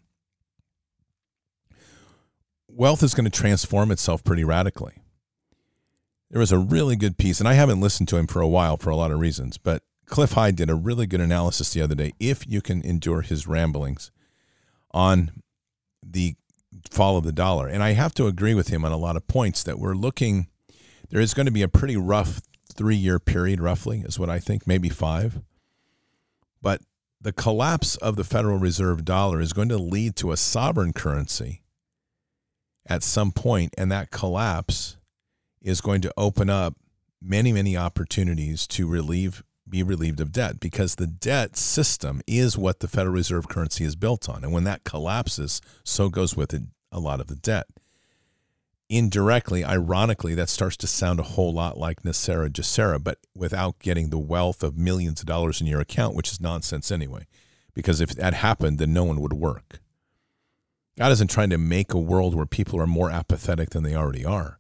[2.68, 4.94] wealth is going to transform itself pretty radically.
[6.32, 8.78] There was a really good piece, and I haven't listened to him for a while
[8.78, 11.94] for a lot of reasons, but Cliff High did a really good analysis the other
[11.94, 12.14] day.
[12.20, 14.10] If you can endure his ramblings
[14.96, 15.30] on
[16.02, 16.36] the
[16.90, 17.68] fall of the dollar.
[17.68, 20.48] And I have to agree with him on a lot of points that we're looking,
[21.10, 22.42] there is going to be a pretty rough
[22.74, 25.42] three year period, roughly, is what I think, maybe five.
[26.62, 26.82] But
[27.20, 31.62] the collapse of the Federal Reserve dollar is going to lead to a sovereign currency
[32.88, 34.98] at some point, and that collapse
[35.62, 36.76] is going to open up
[37.22, 42.80] many, many opportunities to relieve be relieved of debt because the debt system is what
[42.80, 44.44] the Federal Reserve currency is built on.
[44.44, 47.68] And when that collapses, so goes with it a lot of the debt.
[48.88, 54.10] Indirectly, ironically, that starts to sound a whole lot like NESARA GESARA, but without getting
[54.10, 57.26] the wealth of millions of dollars in your account, which is nonsense anyway.
[57.74, 59.80] Because if that happened, then no one would work.
[60.98, 64.24] God isn't trying to make a world where people are more apathetic than they already
[64.24, 64.60] are.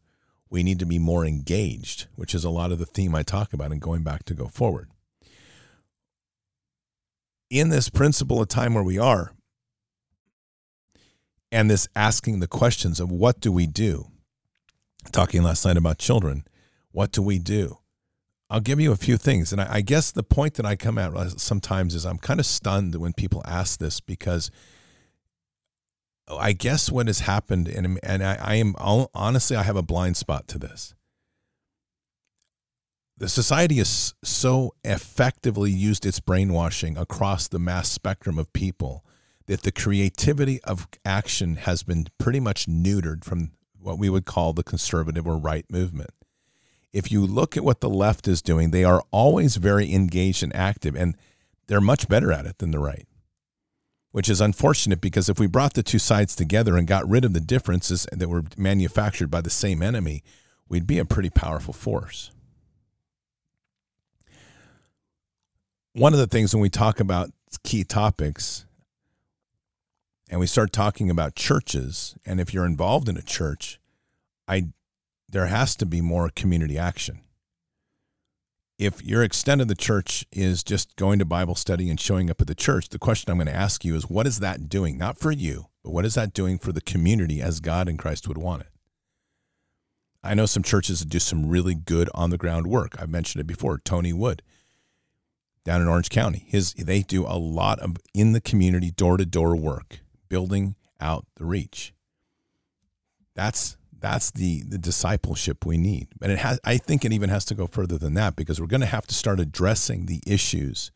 [0.49, 3.53] We need to be more engaged, which is a lot of the theme I talk
[3.53, 4.89] about in going back to go forward
[7.59, 9.33] in this principle of time where we are
[11.51, 14.07] and this asking the questions of what do we do
[15.11, 16.43] talking last night about children
[16.91, 17.79] what do we do?
[18.49, 20.97] I'll give you a few things and I, I, guess the point that i come
[20.97, 24.51] at sometimes is i'm kind of stunned when people ask this because
[26.29, 30.15] i guess what has happened and, and I, I am honestly i have a blind
[30.15, 30.93] spot to this
[33.17, 39.05] the society has so effectively used its brainwashing across the mass spectrum of people
[39.47, 44.51] that the creativity of action has been pretty much neutered from what we would call
[44.51, 46.09] the conservative or right movement.
[46.91, 50.55] If you look at what the left is doing, they are always very engaged and
[50.55, 51.15] active, and
[51.67, 53.07] they're much better at it than the right,
[54.11, 57.33] which is unfortunate because if we brought the two sides together and got rid of
[57.33, 60.23] the differences that were manufactured by the same enemy,
[60.67, 62.31] we'd be a pretty powerful force.
[65.95, 67.31] One of the things when we talk about
[67.63, 68.65] key topics
[70.29, 73.79] and we start talking about churches and if you're involved in a church
[74.45, 74.67] i
[75.29, 77.19] there has to be more community action.
[78.77, 82.41] If your extent of the church is just going to bible study and showing up
[82.41, 84.97] at the church the question i'm going to ask you is what is that doing?
[84.97, 88.27] Not for you but what is that doing for the community as god and christ
[88.27, 88.69] would want it?
[90.21, 92.95] I know some churches that do some really good on the ground work.
[92.99, 94.41] I've mentioned it before tony wood
[95.65, 96.45] down in Orange County.
[96.47, 99.99] His they do a lot of in the community door to door work,
[100.29, 101.93] building out the reach.
[103.33, 106.07] That's that's the the discipleship we need.
[106.17, 108.67] But it has I think it even has to go further than that because we're
[108.67, 110.91] going to have to start addressing the issues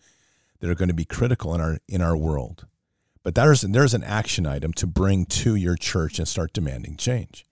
[0.59, 2.67] that are going to be critical in our in our world.
[3.23, 7.45] But there's there's an action item to bring to your church and start demanding change.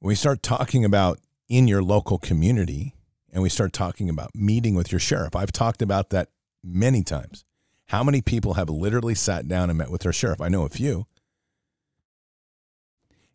[0.00, 2.95] When we start talking about in your local community,
[3.36, 5.36] and we start talking about meeting with your sheriff.
[5.36, 6.30] I've talked about that
[6.64, 7.44] many times.
[7.88, 10.40] How many people have literally sat down and met with their sheriff?
[10.40, 11.06] I know a few.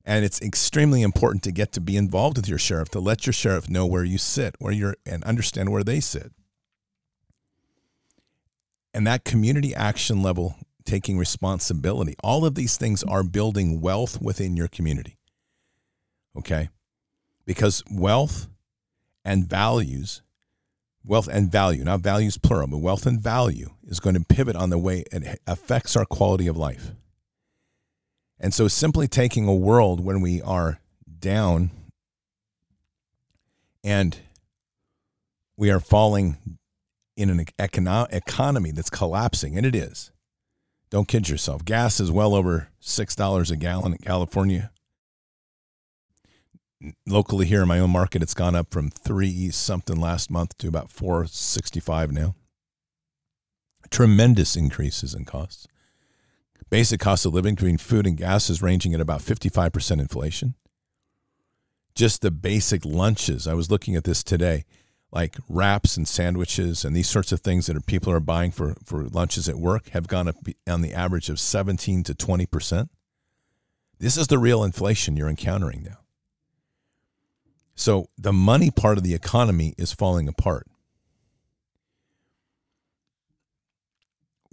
[0.04, 3.34] And it's extremely important to get to be involved with your sheriff, to let your
[3.34, 6.32] sheriff know where you sit, where you're and understand where they sit.
[8.96, 12.16] And that community action level taking responsibility.
[12.24, 15.20] All of these things are building wealth within your community.
[16.36, 16.70] Okay?
[17.46, 18.48] Because wealth
[19.24, 20.22] and values,
[21.04, 24.70] wealth and value, not values plural, but wealth and value is going to pivot on
[24.70, 26.92] the way it affects our quality of life.
[28.40, 30.80] And so simply taking a world when we are
[31.20, 31.72] down
[33.84, 34.18] and
[35.58, 36.38] we are falling
[37.16, 40.12] in an econo- economy that's collapsing, and it is.
[40.90, 41.64] Don't kid yourself.
[41.64, 44.72] Gas is well over $6 a gallon in California.
[47.06, 50.68] Locally here in my own market, it's gone up from three something last month to
[50.68, 52.36] about 465 now.
[53.90, 55.68] Tremendous increases in costs.
[56.70, 60.56] Basic cost of living between food and gas is ranging at about 55% inflation.
[61.94, 63.46] Just the basic lunches.
[63.46, 64.66] I was looking at this today
[65.12, 68.76] like wraps and sandwiches and these sorts of things that are, people are buying for,
[68.84, 72.90] for lunches at work have gone up on the average of 17 to 20%.
[74.00, 76.01] This is the real inflation you're encountering now.
[77.82, 80.68] So the money part of the economy is falling apart.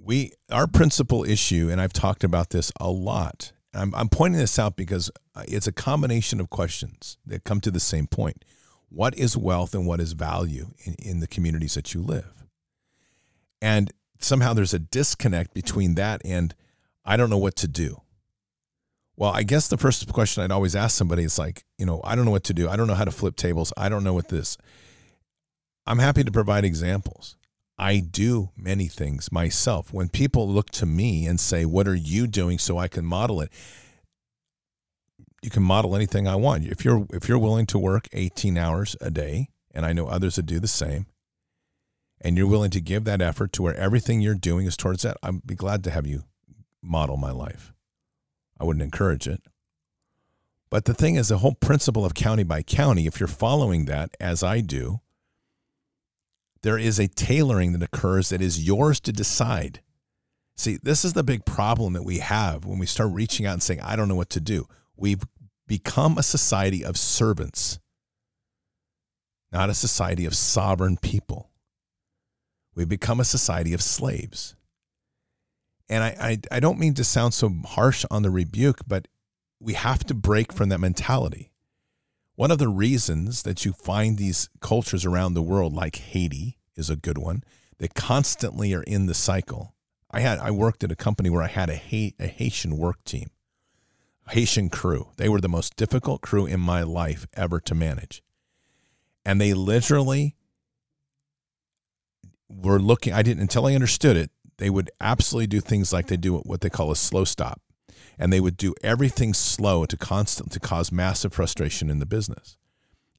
[0.03, 3.53] We our principal issue, and I've talked about this a lot.
[3.75, 7.71] I'm, I'm pointing this out because uh, it's a combination of questions that come to
[7.71, 8.47] the same point
[8.88, 12.47] what is wealth and what is value in, in the communities that you live.
[13.61, 16.55] And somehow there's a disconnect between that and
[17.05, 18.01] I don't know what to do.
[19.18, 22.14] Well, I guess the first question I'd always ask somebody is like, you know, I
[22.14, 22.68] don't know what to do.
[22.68, 23.72] I don't know how to flip tables.
[23.76, 24.57] I don't know what this.
[25.87, 27.37] I'm happy to provide examples.
[27.76, 29.92] I do many things myself.
[29.92, 33.40] When people look to me and say, What are you doing so I can model
[33.40, 33.50] it?
[35.42, 36.66] you can model anything I want.
[36.66, 40.37] If you're if you're willing to work 18 hours a day, and I know others
[40.37, 41.07] that do the same,
[42.20, 45.16] and you're willing to give that effort to where everything you're doing is towards that,
[45.22, 46.24] I'd be glad to have you
[46.83, 47.72] model my life.
[48.61, 49.42] I wouldn't encourage it.
[50.71, 54.16] But the thing is, the whole principle of county by county, if you're following that
[54.21, 55.01] as I do,
[56.62, 59.81] there is a tailoring that occurs that is yours to decide.
[60.57, 63.62] See, this is the big problem that we have when we start reaching out and
[63.62, 64.66] saying, I don't know what to do.
[64.97, 65.23] We've
[65.66, 67.79] become a society of servants,
[69.53, 71.51] not a society of sovereign people.
[72.75, 74.57] We've become a society of slaves.
[75.88, 79.09] And I, I, I, don't mean to sound so harsh on the rebuke, but
[79.59, 81.51] we have to break from that mentality.
[82.35, 86.90] One of the reasons that you find these cultures around the world, like Haiti, is
[86.90, 87.42] a good one,
[87.79, 89.74] that constantly are in the cycle.
[90.11, 93.31] I had I worked at a company where I had a, a Haitian work team.
[94.31, 95.09] Haitian crew.
[95.16, 98.22] They were the most difficult crew in my life ever to manage.
[99.24, 100.37] And they literally
[102.48, 106.17] were looking, I didn't, until I understood it, they would absolutely do things like they
[106.17, 107.61] do what they call a slow stop.
[108.19, 112.56] And they would do everything slow to constant to cause massive frustration in the business.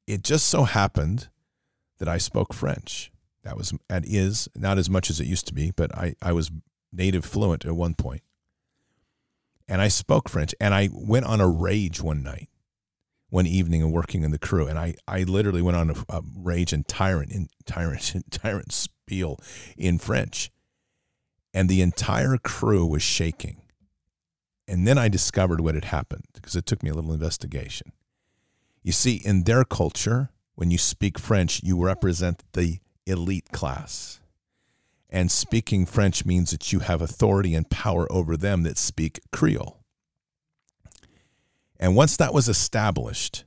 [0.06, 1.30] It just so happened
[2.00, 3.12] that I spoke French.
[3.44, 6.34] That was and is not as much as it used to be, but I, I
[6.34, 6.52] was
[6.92, 8.24] native fluent at one point
[9.70, 10.54] and I spoke French.
[10.60, 12.50] And I went on a rage one night,
[13.30, 14.66] one evening, and working in the crew.
[14.66, 19.40] And I, I literally went on a, a rage and tyrant, in, tyrant, tyrant spiel
[19.78, 20.52] in French.
[21.54, 23.62] And the entire crew was shaking.
[24.68, 27.92] And then I discovered what had happened because it took me a little investigation.
[28.84, 34.20] You see, in their culture, when you speak French, you represent the elite class.
[35.10, 39.80] And speaking French means that you have authority and power over them that speak Creole.
[41.80, 43.46] And once that was established,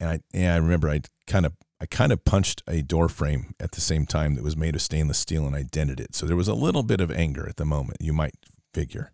[0.00, 1.52] and I, and I remember I kind of
[1.82, 4.82] I kind of punched a door frame at the same time that was made of
[4.82, 6.14] stainless steel and I dented it.
[6.14, 8.36] So there was a little bit of anger at the moment, you might
[8.72, 9.10] figure.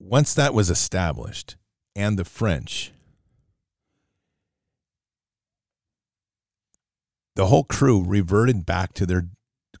[0.00, 1.56] Once that was established,
[1.94, 2.90] and the French
[7.36, 9.28] the whole crew reverted back to their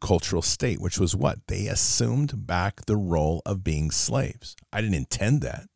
[0.00, 1.38] cultural state, which was what?
[1.46, 4.56] They assumed back the role of being slaves.
[4.70, 5.68] I didn't intend that,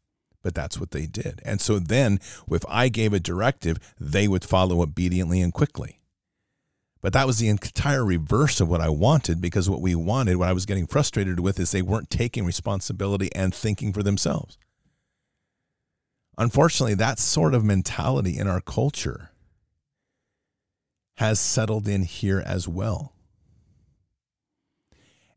[0.43, 1.41] but that's what they did.
[1.45, 2.21] And so then,
[2.51, 6.01] if I gave a directive, they would follow obediently and quickly.
[7.01, 10.49] But that was the entire reverse of what I wanted because what we wanted, what
[10.49, 14.59] I was getting frustrated with, is they weren't taking responsibility and thinking for themselves.
[16.37, 19.31] Unfortunately, that sort of mentality in our culture
[21.17, 23.13] has settled in here as well.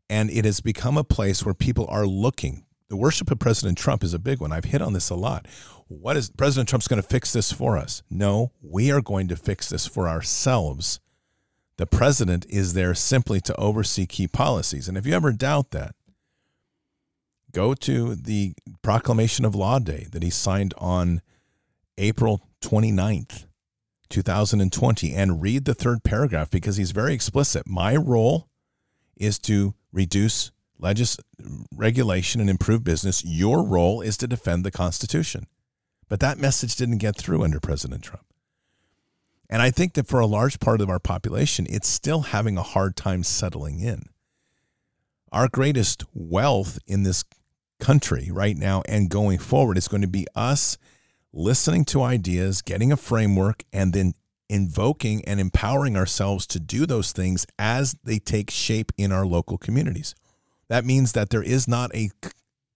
[0.08, 2.64] And it has become a place where people are looking.
[2.92, 4.52] The worship of President Trump is a big one.
[4.52, 5.48] I've hit on this a lot.
[5.88, 8.02] What is President Trump's going to fix this for us?
[8.10, 11.00] No, we are going to fix this for ourselves
[11.78, 14.88] The president is there simply to oversee key policies.
[14.88, 15.94] And if you ever doubt that,
[17.50, 21.22] go to the proclamation of law day that he signed on
[21.96, 23.46] April 29th,
[24.10, 27.66] 2020, and read the third paragraph because he's very explicit.
[27.66, 28.50] My role
[29.16, 30.52] is to reduce
[30.82, 31.18] legis-
[31.74, 33.24] regulation and improve business.
[33.24, 35.46] Your role is to defend the Constitution.
[36.08, 38.26] But that message didn't get through under President Trump.
[39.48, 42.62] And I think that for a large part of our population, it's still having a
[42.62, 44.04] hard time settling in.
[45.30, 47.24] Our greatest wealth in this
[47.80, 50.78] country right now and going forward is going to be us
[51.32, 54.12] listening to ideas, getting a framework, and then
[54.48, 59.56] invoking and empowering ourselves to do those things as they take shape in our local
[59.56, 60.14] communities.
[60.72, 62.08] That means that there is not a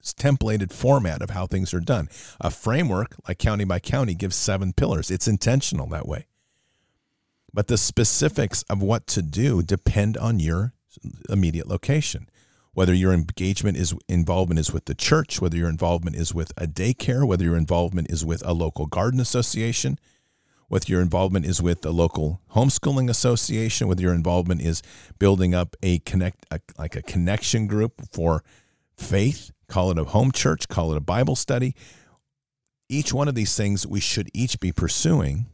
[0.04, 2.10] templated format of how things are done.
[2.38, 5.10] A framework, like county by county, gives seven pillars.
[5.10, 6.26] It's intentional that way.
[7.54, 10.74] But the specifics of what to do depend on your
[11.30, 12.28] immediate location.
[12.74, 16.66] Whether your engagement is involvement is with the church, whether your involvement is with a
[16.66, 19.98] daycare, whether your involvement is with a local garden association,
[20.68, 24.82] whether your involvement is with a local homeschooling association, whether your involvement is
[25.18, 28.42] building up a connect a, like a connection group for
[28.96, 31.74] faith, call it a home church, call it a Bible study.
[32.88, 35.46] Each one of these things we should each be pursuing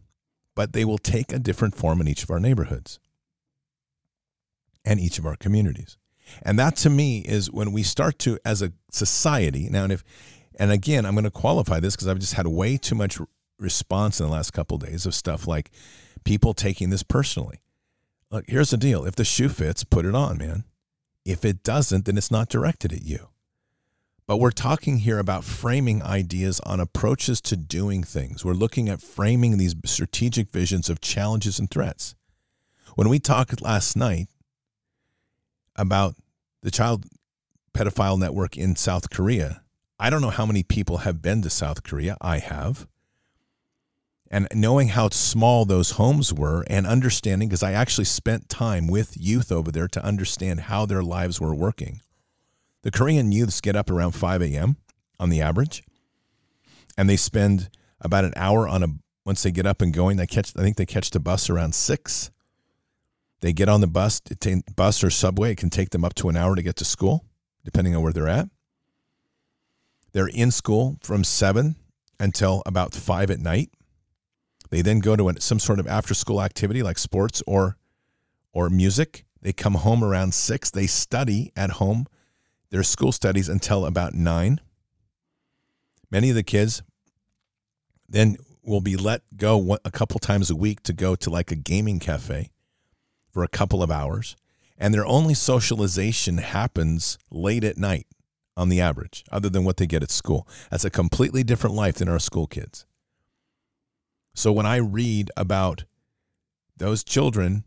[0.54, 2.98] but they will take a different form in each of our neighborhoods
[4.84, 5.96] and each of our communities.
[6.42, 10.04] And that to me is when we start to, as a society, now, and if,
[10.58, 13.18] and again, I'm going to qualify this because I've just had way too much
[13.62, 15.70] response in the last couple of days of stuff like
[16.24, 17.60] people taking this personally.
[18.30, 20.64] Look, here's the deal if the shoe fits, put it on, man.
[21.24, 23.28] If it doesn't, then it's not directed at you.
[24.26, 28.44] But we're talking here about framing ideas on approaches to doing things.
[28.44, 32.14] We're looking at framing these strategic visions of challenges and threats.
[32.94, 34.28] When we talked last night
[35.76, 36.14] about
[36.62, 37.06] the child
[37.74, 39.62] pedophile network in South Korea,
[39.98, 42.16] I don't know how many people have been to South Korea.
[42.20, 42.86] I have.
[44.34, 49.14] And knowing how small those homes were and understanding, because I actually spent time with
[49.16, 52.00] youth over there to understand how their lives were working
[52.82, 54.76] the Korean youths get up around 5 a.m.
[55.18, 55.82] on the average,
[56.98, 57.70] and they spend
[58.00, 58.88] about an hour on a.
[59.24, 60.52] Once they get up and going, they catch.
[60.56, 62.32] I think they catch the bus around six.
[63.40, 64.20] They get on the bus,
[64.74, 65.52] bus or subway.
[65.52, 67.24] It can take them up to an hour to get to school,
[67.64, 68.48] depending on where they're at.
[70.12, 71.76] They're in school from seven
[72.18, 73.70] until about five at night.
[74.72, 77.76] They then go to some sort of after-school activity like sports or
[78.54, 79.26] or music.
[79.42, 80.70] They come home around six.
[80.70, 82.06] They study at home
[82.70, 84.58] their school studies until about nine.
[86.10, 86.82] Many of the kids
[88.08, 91.56] then will be let go a couple times a week to go to like a
[91.56, 92.50] gaming cafe
[93.30, 94.36] for a couple of hours.
[94.78, 98.06] And their only socialization happens late at night
[98.56, 100.48] on the average, other than what they get at school.
[100.70, 102.86] That's a completely different life than our school kids.
[104.34, 105.84] So when I read about
[106.76, 107.64] those children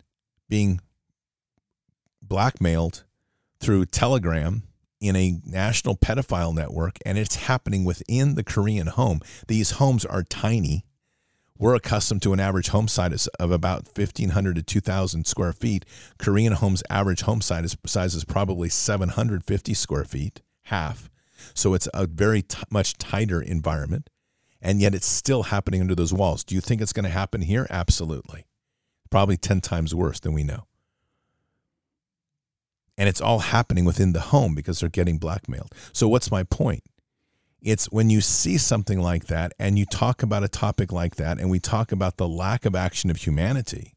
[0.49, 0.79] being
[2.21, 3.03] blackmailed
[3.59, 4.63] through Telegram
[4.99, 9.21] in a national pedophile network, and it's happening within the Korean home.
[9.47, 10.85] These homes are tiny.
[11.57, 15.85] We're accustomed to an average home size of about 1,500 to 2,000 square feet.
[16.17, 17.77] Korean homes' average home size
[18.15, 21.09] is, probably 750 square feet, half.
[21.53, 24.09] So it's a very t- much tighter environment,
[24.65, 26.43] and yet it's still happening under those walls.
[26.43, 27.67] Do you think it's going to happen here?
[27.69, 28.47] Absolutely.
[29.11, 30.65] Probably 10 times worse than we know.
[32.97, 35.71] And it's all happening within the home because they're getting blackmailed.
[35.93, 36.83] So, what's my point?
[37.61, 41.39] It's when you see something like that and you talk about a topic like that
[41.39, 43.93] and we talk about the lack of action of humanity.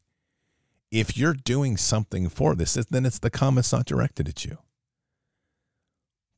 [0.91, 4.59] If you're doing something for this, then it's the comment's not directed at you.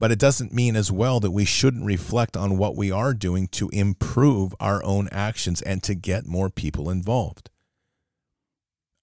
[0.01, 3.47] But it doesn't mean as well that we shouldn't reflect on what we are doing
[3.49, 7.51] to improve our own actions and to get more people involved.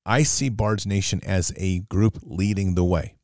[0.05, 3.15] I see Bards Nation as a group leading the way.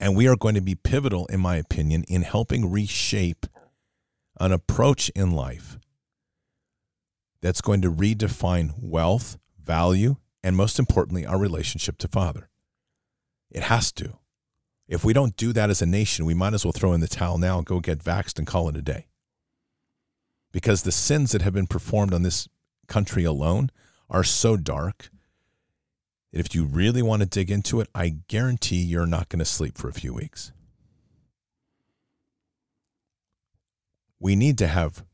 [0.00, 3.44] And we are going to be pivotal, in my opinion, in helping reshape
[4.40, 5.78] an approach in life
[7.42, 12.48] that's going to redefine wealth, value, and most importantly, our relationship to Father.
[13.50, 14.18] It has to.
[14.88, 17.08] If we don't do that as a nation, we might as well throw in the
[17.08, 19.06] towel now and go get vaxxed and call it a day.
[20.52, 22.48] Because the sins that have been performed on this
[22.86, 23.70] country alone
[24.08, 25.10] are so dark
[26.32, 29.44] that if you really want to dig into it, I guarantee you're not going to
[29.44, 30.52] sleep for a few weeks.
[34.20, 35.04] We need to have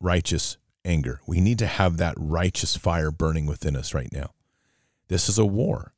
[0.00, 1.20] righteous anger.
[1.26, 4.32] We need to have that righteous fire burning within us right now.
[5.08, 5.94] This is a war.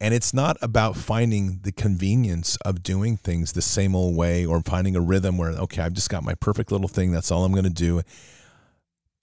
[0.00, 4.60] And it's not about finding the convenience of doing things the same old way or
[4.60, 7.10] finding a rhythm where, okay, I've just got my perfect little thing.
[7.10, 8.02] That's all I'm going to do.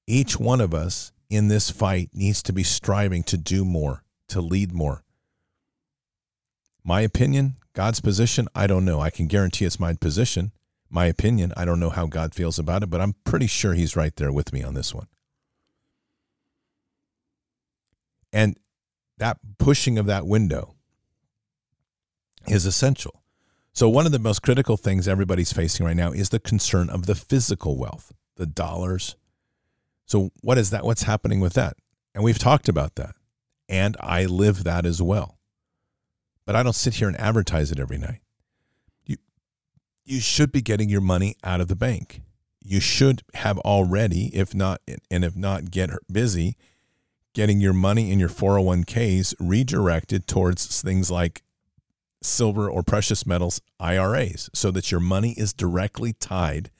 [0.06, 4.42] Each one of us in this fight needs to be striving to do more, to
[4.42, 5.04] lead more.
[6.84, 9.00] My opinion, God's position, I don't know.
[9.00, 10.52] I can guarantee it's my position.
[10.90, 13.96] My opinion, I don't know how God feels about it, but I'm pretty sure he's
[13.96, 15.08] right there with me on this one.
[18.32, 18.58] And
[19.18, 20.76] that pushing of that window
[22.48, 23.22] is essential.
[23.74, 27.08] So, one of the most critical things everybody's facing right now is the concern of
[27.08, 29.16] the physical wealth, the dollars.
[30.06, 30.86] So, what is that?
[30.86, 31.76] What's happening with that?
[32.14, 33.16] And we've talked about that.
[33.68, 35.40] And I live that as well.
[36.46, 38.22] But I don't sit here and advertise it every night.
[39.06, 39.18] You,
[40.06, 42.22] you should be getting your money out of the bank.
[42.62, 46.56] You should have already, if not, and if not, get busy
[47.36, 51.44] getting your money in your 401ks redirected towards things like
[52.24, 56.72] silver or precious metals IRAs so that your money is directly tied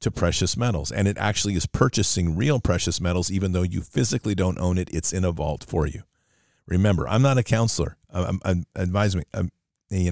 [0.00, 0.90] to precious metals.
[0.90, 4.88] And it actually is purchasing real precious metals even though you physically don't own it.
[4.90, 6.02] It's in a vault for you.
[6.66, 7.98] Remember i'm not a counselor.
[8.10, 9.50] I'm, I'm advising an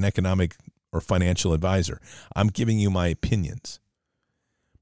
[0.04, 0.56] economic
[0.92, 2.00] or financial advisor.
[2.36, 3.80] I'm giving you my opinions.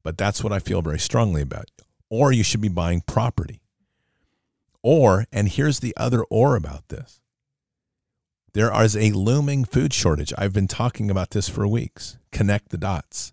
[0.03, 1.71] But that's what i feel very strongly about.
[2.11, 3.61] Or you should be buying property
[4.87, 7.21] or, and here's the other or about this
[8.55, 10.33] there is a looming food shortage.
[10.39, 12.19] I've been talking about this for weeks.
[12.31, 13.33] Connect the dots.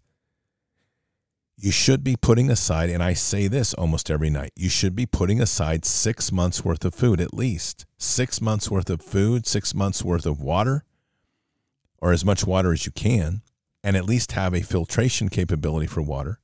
[1.55, 5.05] You should be putting aside, and I say this almost every night, you should be
[5.05, 7.85] putting aside six months worth of food at least.
[7.99, 10.83] Six months worth of food, six months worth of water,
[12.01, 13.43] or as much water as you can,
[13.83, 16.39] and at least have a filtration capability for water.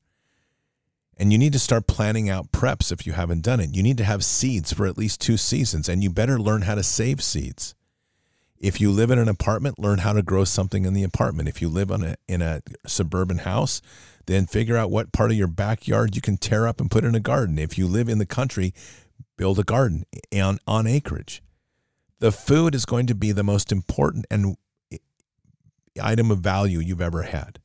[1.20, 3.76] And you need to start planning out preps if you haven't done it.
[3.76, 6.76] You need to have seeds for at least two seasons, and you better learn how
[6.76, 7.76] to save seeds.
[8.58, 11.50] If you live in an apartment, learn how to grow something in the apartment.
[11.50, 13.82] If you live on a, in a suburban house,
[14.28, 17.16] then figure out what part of your backyard you can tear up and put in
[17.16, 17.60] a garden.
[17.60, 18.74] If you live in the country,
[19.38, 21.42] build a garden on, on acreage.
[22.20, 24.56] The food is going to be the most important and
[24.92, 24.98] eh,
[26.02, 27.60] item of value you've ever had.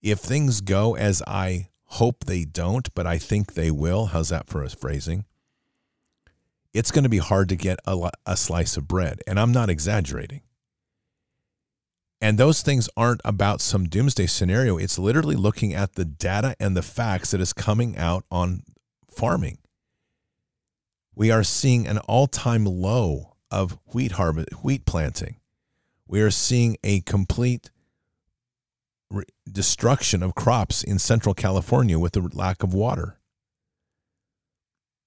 [0.00, 4.06] If things go as I hope they don't, but I think they will.
[4.06, 5.24] How's that for a phrasing?
[6.74, 9.20] It's going to be hard to get a, a slice of bread.
[9.26, 10.42] And I'm not exaggerating.
[12.20, 14.76] And those things aren't about some doomsday scenario.
[14.76, 18.64] It's literally looking at the data and the facts that is coming out on
[19.10, 19.58] farming.
[21.14, 25.36] We are seeing an all time low of wheat harvest, wheat planting.
[26.06, 27.70] We are seeing a complete
[29.52, 33.18] destruction of crops in central California with the lack of water.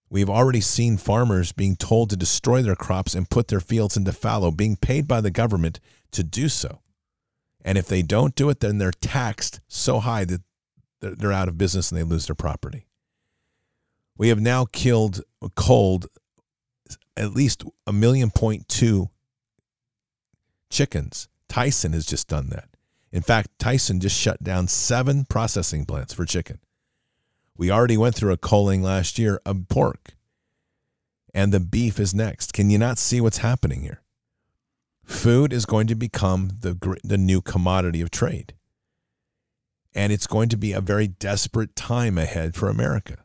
[0.09, 4.11] We've already seen farmers being told to destroy their crops and put their fields into
[4.11, 5.79] fallow, being paid by the government
[6.11, 6.81] to do so.
[7.63, 10.41] And if they don't do it, then they're taxed so high that
[10.99, 12.87] they're out of business and they lose their property.
[14.17, 15.21] We have now killed
[15.55, 16.07] cold
[17.15, 19.09] at least a million point two
[20.69, 21.27] chickens.
[21.47, 22.70] Tyson has just done that.
[23.11, 26.59] In fact, Tyson just shut down seven processing plants for chicken.
[27.57, 30.15] We already went through a culling last year of pork.
[31.33, 32.53] And the beef is next.
[32.53, 34.01] Can you not see what's happening here?
[35.03, 38.53] Food is going to become the, the new commodity of trade.
[39.93, 43.17] And it's going to be a very desperate time ahead for America.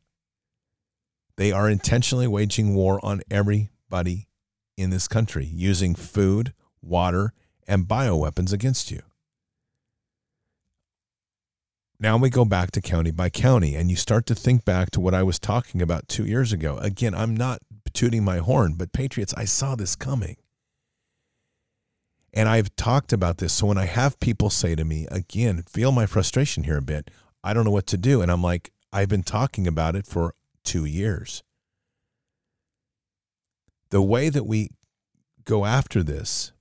[1.36, 4.26] They are intentionally waging war on everybody
[4.76, 7.32] in this country using food, water,
[7.68, 9.02] and bioweapons against you.
[11.98, 15.00] Now we go back to county by county, and you start to think back to
[15.00, 16.76] what I was talking about two years ago.
[16.78, 17.60] Again, I'm not
[17.94, 20.36] tooting my horn, but Patriots, I saw this coming.
[22.34, 23.54] And I've talked about this.
[23.54, 27.10] So when I have people say to me, again, feel my frustration here a bit,
[27.42, 28.20] I don't know what to do.
[28.20, 30.34] And I'm like, I've been talking about it for
[30.64, 31.42] two years.
[33.88, 34.70] The way that we
[35.44, 36.52] go after this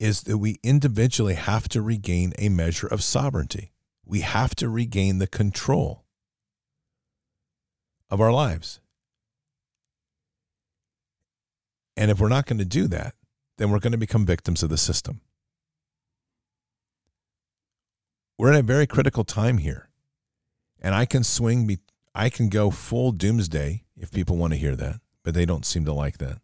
[0.00, 3.70] is that we individually have to regain a measure of sovereignty.
[4.04, 6.04] We have to regain the control
[8.08, 8.80] of our lives.
[11.96, 13.14] And if we're not going to do that,
[13.58, 15.20] then we're going to become victims of the system.
[18.38, 19.90] We're in a very critical time here.
[20.80, 21.78] And I can swing, be,
[22.14, 25.84] I can go full doomsday if people want to hear that, but they don't seem
[25.84, 26.38] to like that.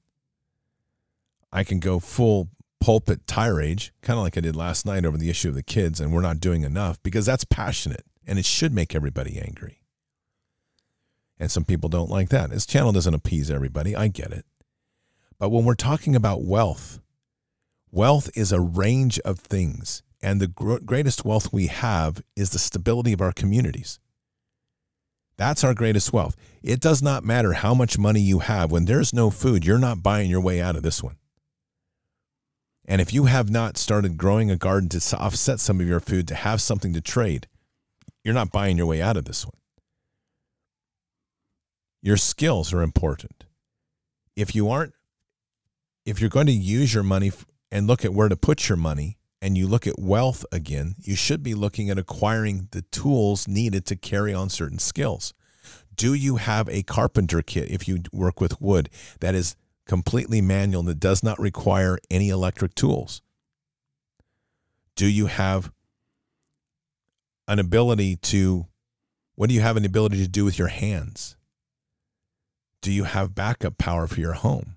[1.50, 2.50] I can go full
[2.86, 6.00] pulpit tirade, kind of like I did last night over the issue of the kids,
[6.00, 9.80] and we're not doing enough because that's passionate and it should make everybody angry.
[11.36, 12.50] And some people don't like that.
[12.50, 13.96] This channel doesn't appease everybody.
[13.96, 14.44] I get it.
[15.36, 17.00] But when we're talking about wealth,
[17.90, 20.04] wealth is a range of things.
[20.22, 23.98] And the gr- greatest wealth we have is the stability of our communities.
[25.36, 26.36] That's our greatest wealth.
[26.62, 28.70] It does not matter how much money you have.
[28.70, 31.16] When there's no food, you're not buying your way out of this one.
[32.86, 36.28] And if you have not started growing a garden to offset some of your food,
[36.28, 37.48] to have something to trade,
[38.22, 39.58] you're not buying your way out of this one.
[42.00, 43.44] Your skills are important.
[44.36, 44.92] If you aren't,
[46.04, 47.32] if you're going to use your money
[47.72, 51.14] and look at where to put your money, and you look at wealth again, you
[51.14, 55.34] should be looking at acquiring the tools needed to carry on certain skills.
[55.94, 59.56] Do you have a carpenter kit if you work with wood that is
[59.86, 63.22] completely manual that does not require any electric tools?
[64.96, 65.70] Do you have
[67.48, 68.66] an ability to,
[69.34, 71.36] what do you have an ability to do with your hands?
[72.82, 74.76] Do you have backup power for your home?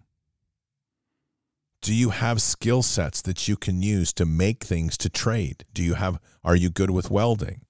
[1.82, 5.66] Do you have skill sets that you can use to make things to trade?
[5.74, 7.62] Do you have, are you good with welding?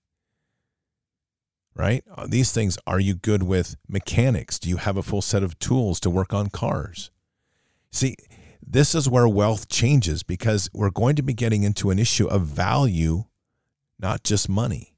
[1.76, 2.04] Right?
[2.14, 4.60] Uh, these things, are you good with mechanics?
[4.60, 7.12] Do you have a full set of tools to work on cars?
[7.92, 8.16] See,
[8.66, 12.44] this is where wealth changes because we're going to be getting into an issue of
[12.44, 13.26] value,
[13.98, 14.94] not just money.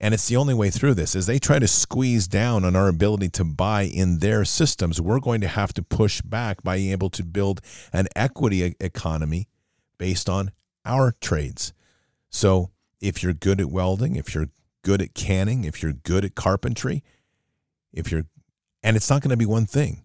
[0.00, 1.14] And it's the only way through this.
[1.14, 5.20] As they try to squeeze down on our ability to buy in their systems, we're
[5.20, 7.60] going to have to push back by being able to build
[7.92, 9.46] an equity economy
[9.98, 10.52] based on
[10.86, 11.74] our trades.
[12.30, 14.48] So if you're good at welding, if you're
[14.82, 17.04] good at canning, if you're good at carpentry,
[17.92, 18.24] if you're,
[18.82, 20.02] and it's not going to be one thing.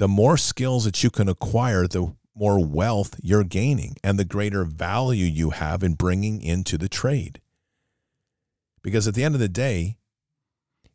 [0.00, 4.64] The more skills that you can acquire, the more wealth you're gaining and the greater
[4.64, 7.38] value you have in bringing into the trade.
[8.80, 9.98] Because at the end of the day,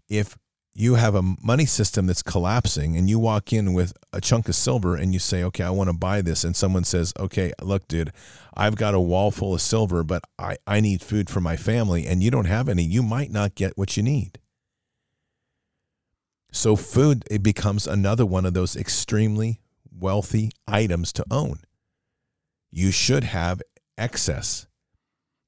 [0.10, 0.40] if
[0.74, 4.56] you have a money system that's collapsing and you walk in with a chunk of
[4.56, 6.44] silver and you say, okay, I want to buy this.
[6.44, 8.12] And someone says, okay, look, dude,
[8.56, 12.08] I've got a wall full of silver, but I, I need food for my family
[12.08, 14.40] and you don't have any, you might not get what you need.
[16.56, 19.60] So food, it becomes another one of those extremely
[19.92, 21.58] wealthy items to own.
[22.72, 23.62] You should have
[23.98, 24.66] excess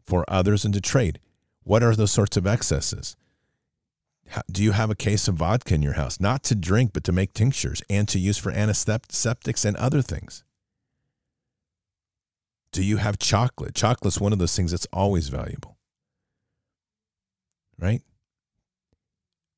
[0.03, 1.19] for others and to trade.
[1.63, 3.15] What are those sorts of excesses?
[4.51, 6.19] do you have a case of vodka in your house?
[6.19, 10.43] Not to drink, but to make tinctures and to use for antiseptics and other things.
[12.73, 13.73] Do you have chocolate?
[13.73, 15.77] Chocolate's one of those things that's always valuable.
[17.79, 18.01] Right?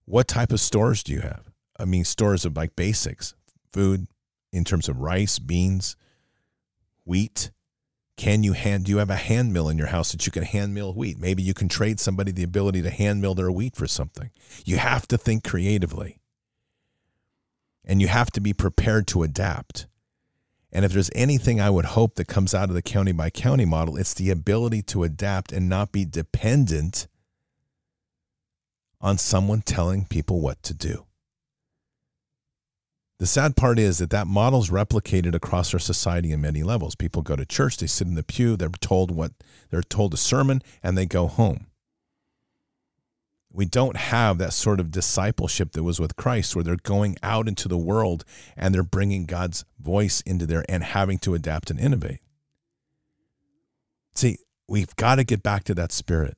[0.09, 1.51] What type of stores do you have?
[1.79, 3.35] I mean, stores of like basics,
[3.71, 4.07] food
[4.51, 5.95] in terms of rice, beans,
[7.05, 7.51] wheat,
[8.17, 10.41] can you hand do you have a hand mill in your house that you can
[10.41, 11.19] hand mill wheat?
[11.19, 14.31] Maybe you can trade somebody the ability to hand mill their wheat for something.
[14.65, 16.17] You have to think creatively.
[17.85, 19.85] And you have to be prepared to adapt.
[20.71, 23.65] And if there's anything I would hope that comes out of the county by county
[23.65, 27.07] model, it's the ability to adapt and not be dependent
[29.01, 31.05] on someone telling people what to do.
[33.19, 36.95] The sad part is that that model is replicated across our society in many levels.
[36.95, 39.33] People go to church, they sit in the pew, they're told what
[39.69, 41.67] they're told a sermon, and they go home.
[43.51, 47.47] We don't have that sort of discipleship that was with Christ, where they're going out
[47.47, 48.23] into the world
[48.55, 52.19] and they're bringing God's voice into there and having to adapt and innovate.
[54.15, 54.37] See,
[54.67, 56.37] we've got to get back to that spirit.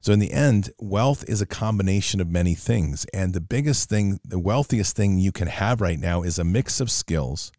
[0.00, 3.04] So, in the end, wealth is a combination of many things.
[3.12, 6.80] And the biggest thing, the wealthiest thing you can have right now is a mix
[6.80, 7.50] of skills,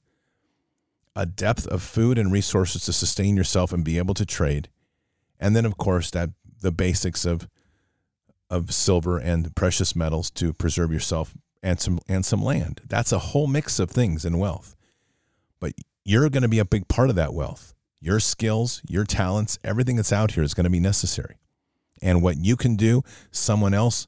[1.15, 4.69] a depth of food and resources to sustain yourself and be able to trade.
[5.39, 6.29] And then, of course, that
[6.61, 7.49] the basics of,
[8.49, 12.81] of silver and precious metals to preserve yourself and some, and some land.
[12.87, 14.75] That's a whole mix of things in wealth.
[15.59, 15.73] But
[16.05, 17.73] you're going to be a big part of that wealth.
[17.99, 21.38] Your skills, your talents, everything that's out here is going to be necessary.
[22.01, 24.07] And what you can do, someone else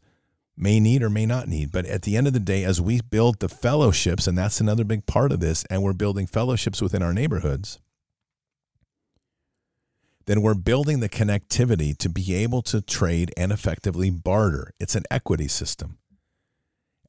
[0.58, 1.72] may need or may not need.
[1.72, 4.84] But at the end of the day, as we build the fellowships, and that's another
[4.84, 7.80] big part of this, and we're building fellowships within our neighborhoods,
[10.26, 14.72] then we're building the connectivity to be able to trade and effectively barter.
[14.80, 15.98] It's an equity system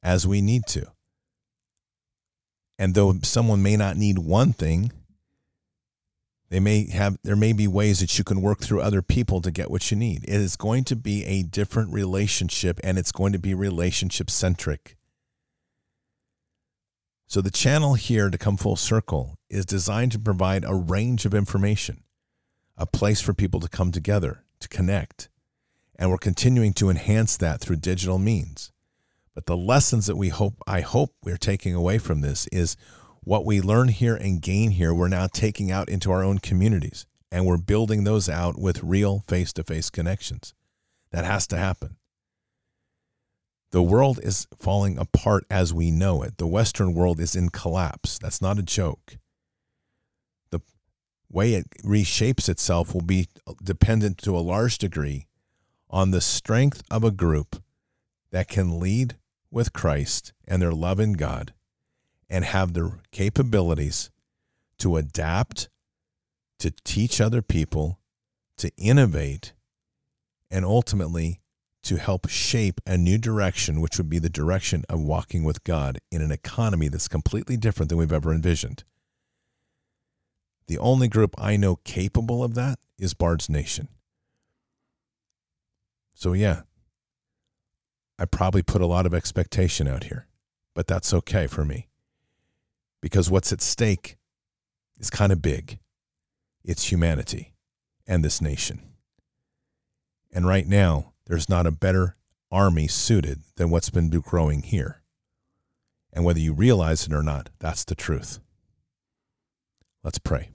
[0.01, 0.87] as we need to.
[2.79, 4.91] And though someone may not need one thing,
[6.53, 9.49] they may have there may be ways that you can work through other people to
[9.49, 10.23] get what you need.
[10.25, 14.95] It is going to be a different relationship and it's going to be relationship centric.
[17.25, 21.33] So the channel here to come full circle is designed to provide a range of
[21.33, 22.03] information,
[22.77, 25.29] a place for people to come together, to connect.
[25.97, 28.71] And we're continuing to enhance that through digital means.
[29.33, 32.77] But the lessons that we hope, I hope we're taking away from this is
[33.25, 37.05] what we learn here and gain here, we're now taking out into our own communities
[37.31, 40.53] and we're building those out with real face to face connections.
[41.11, 41.97] That has to happen.
[43.71, 46.37] The world is falling apart as we know it.
[46.37, 48.19] The Western world is in collapse.
[48.19, 49.17] That's not a joke.
[50.51, 50.59] The
[51.27, 53.29] way it reshapes itself will be
[53.63, 55.27] dependent to a large degree
[55.89, 57.63] on the strength of a group
[58.31, 59.15] that can lead
[59.49, 61.53] with Christ and their love in God
[62.33, 64.09] and have the capabilities
[64.79, 65.69] to adapt,
[66.57, 67.99] to teach other people,
[68.57, 69.53] to innovate,
[70.49, 71.41] and ultimately
[71.83, 75.99] to help shape a new direction, which would be the direction of walking with God
[76.11, 78.83] in an economy that's completely different than we've ever envisioned.
[80.65, 83.89] The only group I know capable of that is Bards Nation.
[86.15, 86.61] So, yeah,
[88.17, 90.25] I probably put a lot of expectation out here,
[90.73, 91.89] but that's okay for me
[93.03, 94.15] because what's at stake
[94.97, 95.77] is kind of big.
[96.63, 97.53] It's humanity
[98.07, 98.81] and this nation.
[100.31, 102.15] And right now, there's not a better
[102.49, 105.01] army suited than what's been growing here.
[106.13, 108.39] And whether you realize it or not, that's the truth.
[110.01, 110.51] Let's pray.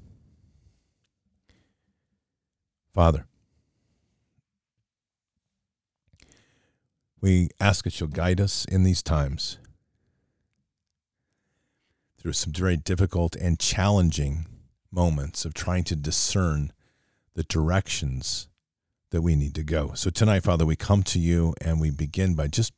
[2.95, 3.27] Father,
[7.21, 9.59] we ask that you'll guide us in these times
[12.19, 14.47] through some very difficult and challenging
[14.91, 16.73] moments of trying to discern
[17.35, 18.49] the directions
[19.11, 19.93] that we need to go.
[19.95, 22.73] So tonight, Father, we come to you and we begin by just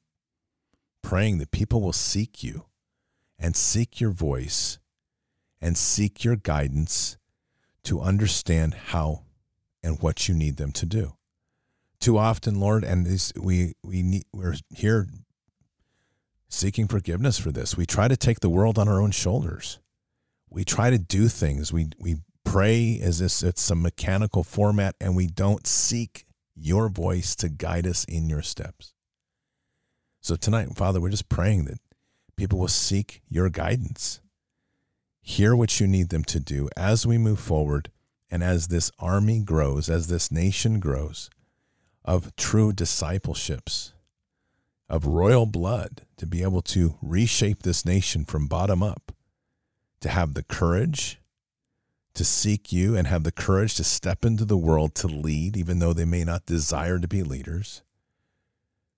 [1.02, 2.66] praying that people will seek you
[3.38, 4.78] and seek your voice
[5.60, 7.16] and seek your guidance
[7.84, 9.22] to understand how
[9.82, 11.14] and what you need them to do.
[12.00, 15.06] Too often, Lord, and this, we we need, we're here
[16.50, 17.76] seeking forgiveness for this.
[17.76, 19.78] We try to take the world on our own shoulders.
[20.50, 21.72] We try to do things.
[21.72, 27.34] We we pray as if it's some mechanical format and we don't seek your voice
[27.36, 28.92] to guide us in your steps.
[30.20, 31.78] So tonight, Father, we're just praying that
[32.36, 34.20] people will seek your guidance.
[35.22, 37.90] Hear what you need them to do as we move forward
[38.30, 41.30] and as this army grows, as this nation grows
[42.04, 43.92] of true discipleships,
[44.90, 49.12] of royal blood to be able to reshape this nation from bottom up,
[50.00, 51.20] to have the courage
[52.12, 55.78] to seek you and have the courage to step into the world to lead, even
[55.78, 57.82] though they may not desire to be leaders,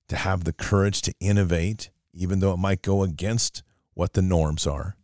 [0.09, 3.63] to have the courage to innovate, even though it might go against
[3.93, 4.97] what the norms are,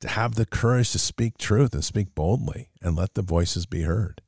[0.00, 3.82] to have the courage to speak truth and speak boldly and let the voices be
[3.82, 4.22] heard,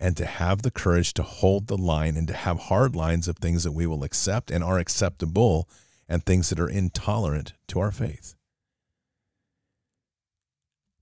[0.00, 3.36] and to have the courage to hold the line and to have hard lines of
[3.36, 5.68] things that we will accept and are acceptable
[6.08, 8.34] and things that are intolerant to our faith.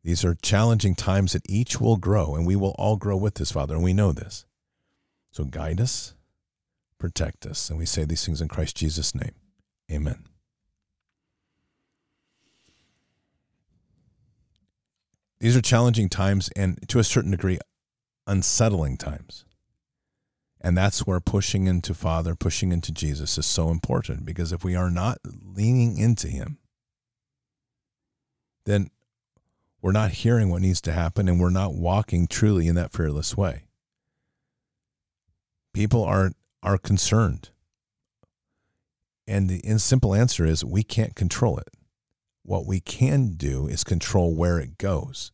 [0.04, 3.52] These are challenging times that each will grow, and we will all grow with this,
[3.52, 4.44] Father, and we know this.
[5.30, 6.14] So guide us,
[6.98, 9.34] protect us, and we say these things in Christ Jesus' name.
[9.90, 10.24] Amen.
[15.38, 17.58] These are challenging times and to a certain degree,
[18.26, 19.44] unsettling times.
[20.60, 24.76] And that's where pushing into Father, pushing into Jesus is so important because if we
[24.76, 26.58] are not leaning into Him,
[28.64, 28.90] then
[29.80, 33.36] we're not hearing what needs to happen and we're not walking truly in that fearless
[33.36, 33.64] way.
[35.74, 37.50] People are are concerned.
[39.26, 41.68] And the simple answer is we can't control it.
[42.44, 45.32] What we can do is control where it goes,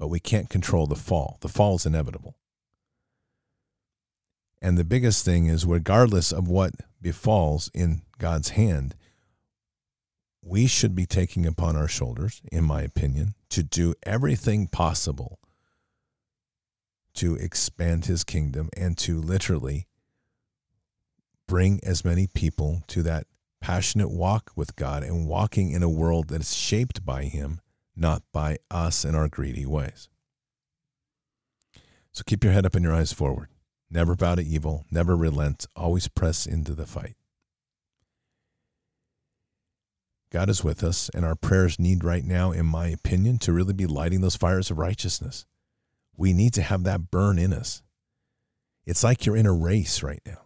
[0.00, 1.36] but we can't control the fall.
[1.42, 2.34] The fall is inevitable.
[4.62, 6.72] And the biggest thing is, regardless of what
[7.02, 8.94] befalls in God's hand,
[10.42, 15.38] we should be taking upon our shoulders, in my opinion, to do everything possible
[17.14, 19.86] to expand his kingdom and to literally
[21.46, 23.26] bring as many people to that
[23.60, 27.60] passionate walk with God and walking in a world that is shaped by him,
[27.96, 30.08] not by us and our greedy ways.
[32.12, 33.48] So keep your head up and your eyes forward.
[33.90, 37.16] Never bow to evil, never relent, always press into the fight.
[40.32, 43.72] God is with us, and our prayers need right now, in my opinion, to really
[43.72, 45.44] be lighting those fires of righteousness.
[46.16, 47.82] We need to have that burn in us.
[48.86, 50.42] It's like you're in a race right now.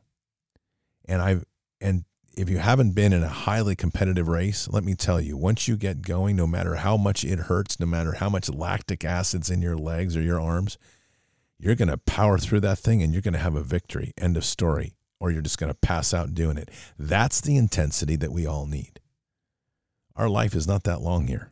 [1.07, 1.41] And I
[1.83, 2.05] and
[2.37, 5.77] if you haven't been in a highly competitive race, let me tell you, once you
[5.77, 9.63] get going, no matter how much it hurts, no matter how much lactic acid's in
[9.63, 10.79] your legs or your arms,
[11.59, 14.13] you're going to power through that thing and you're going to have a victory.
[14.19, 14.95] End of story.
[15.25, 16.71] or you're just going to pass out doing it.
[16.99, 19.01] That's the intensity that we all need.
[20.17, 21.51] Our life is not that long here.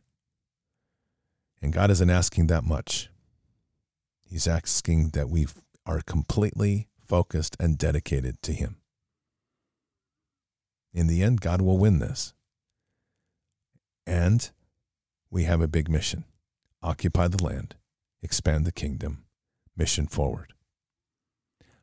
[1.63, 3.09] And God isn't asking that much.
[4.29, 5.47] He's asking that we
[5.87, 8.77] are completely focused and dedicated to Him.
[10.93, 12.35] In the end, God will win this.
[14.07, 14.51] And
[15.31, 16.25] we have a big mission
[16.83, 17.77] occupy the land,
[18.23, 19.25] expand the kingdom,
[19.77, 20.53] mission forward.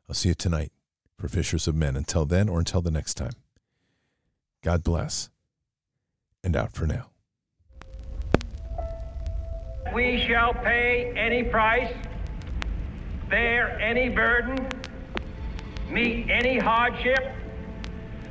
[0.08, 0.72] I'll see you tonight
[1.16, 1.96] for Fishers of Men.
[1.96, 3.32] Until then, or until the next time,
[4.62, 5.30] God bless
[6.44, 7.10] and out for now.
[9.94, 11.92] We shall pay any price,
[13.28, 14.68] bear any burden,
[15.88, 17.32] meet any hardship,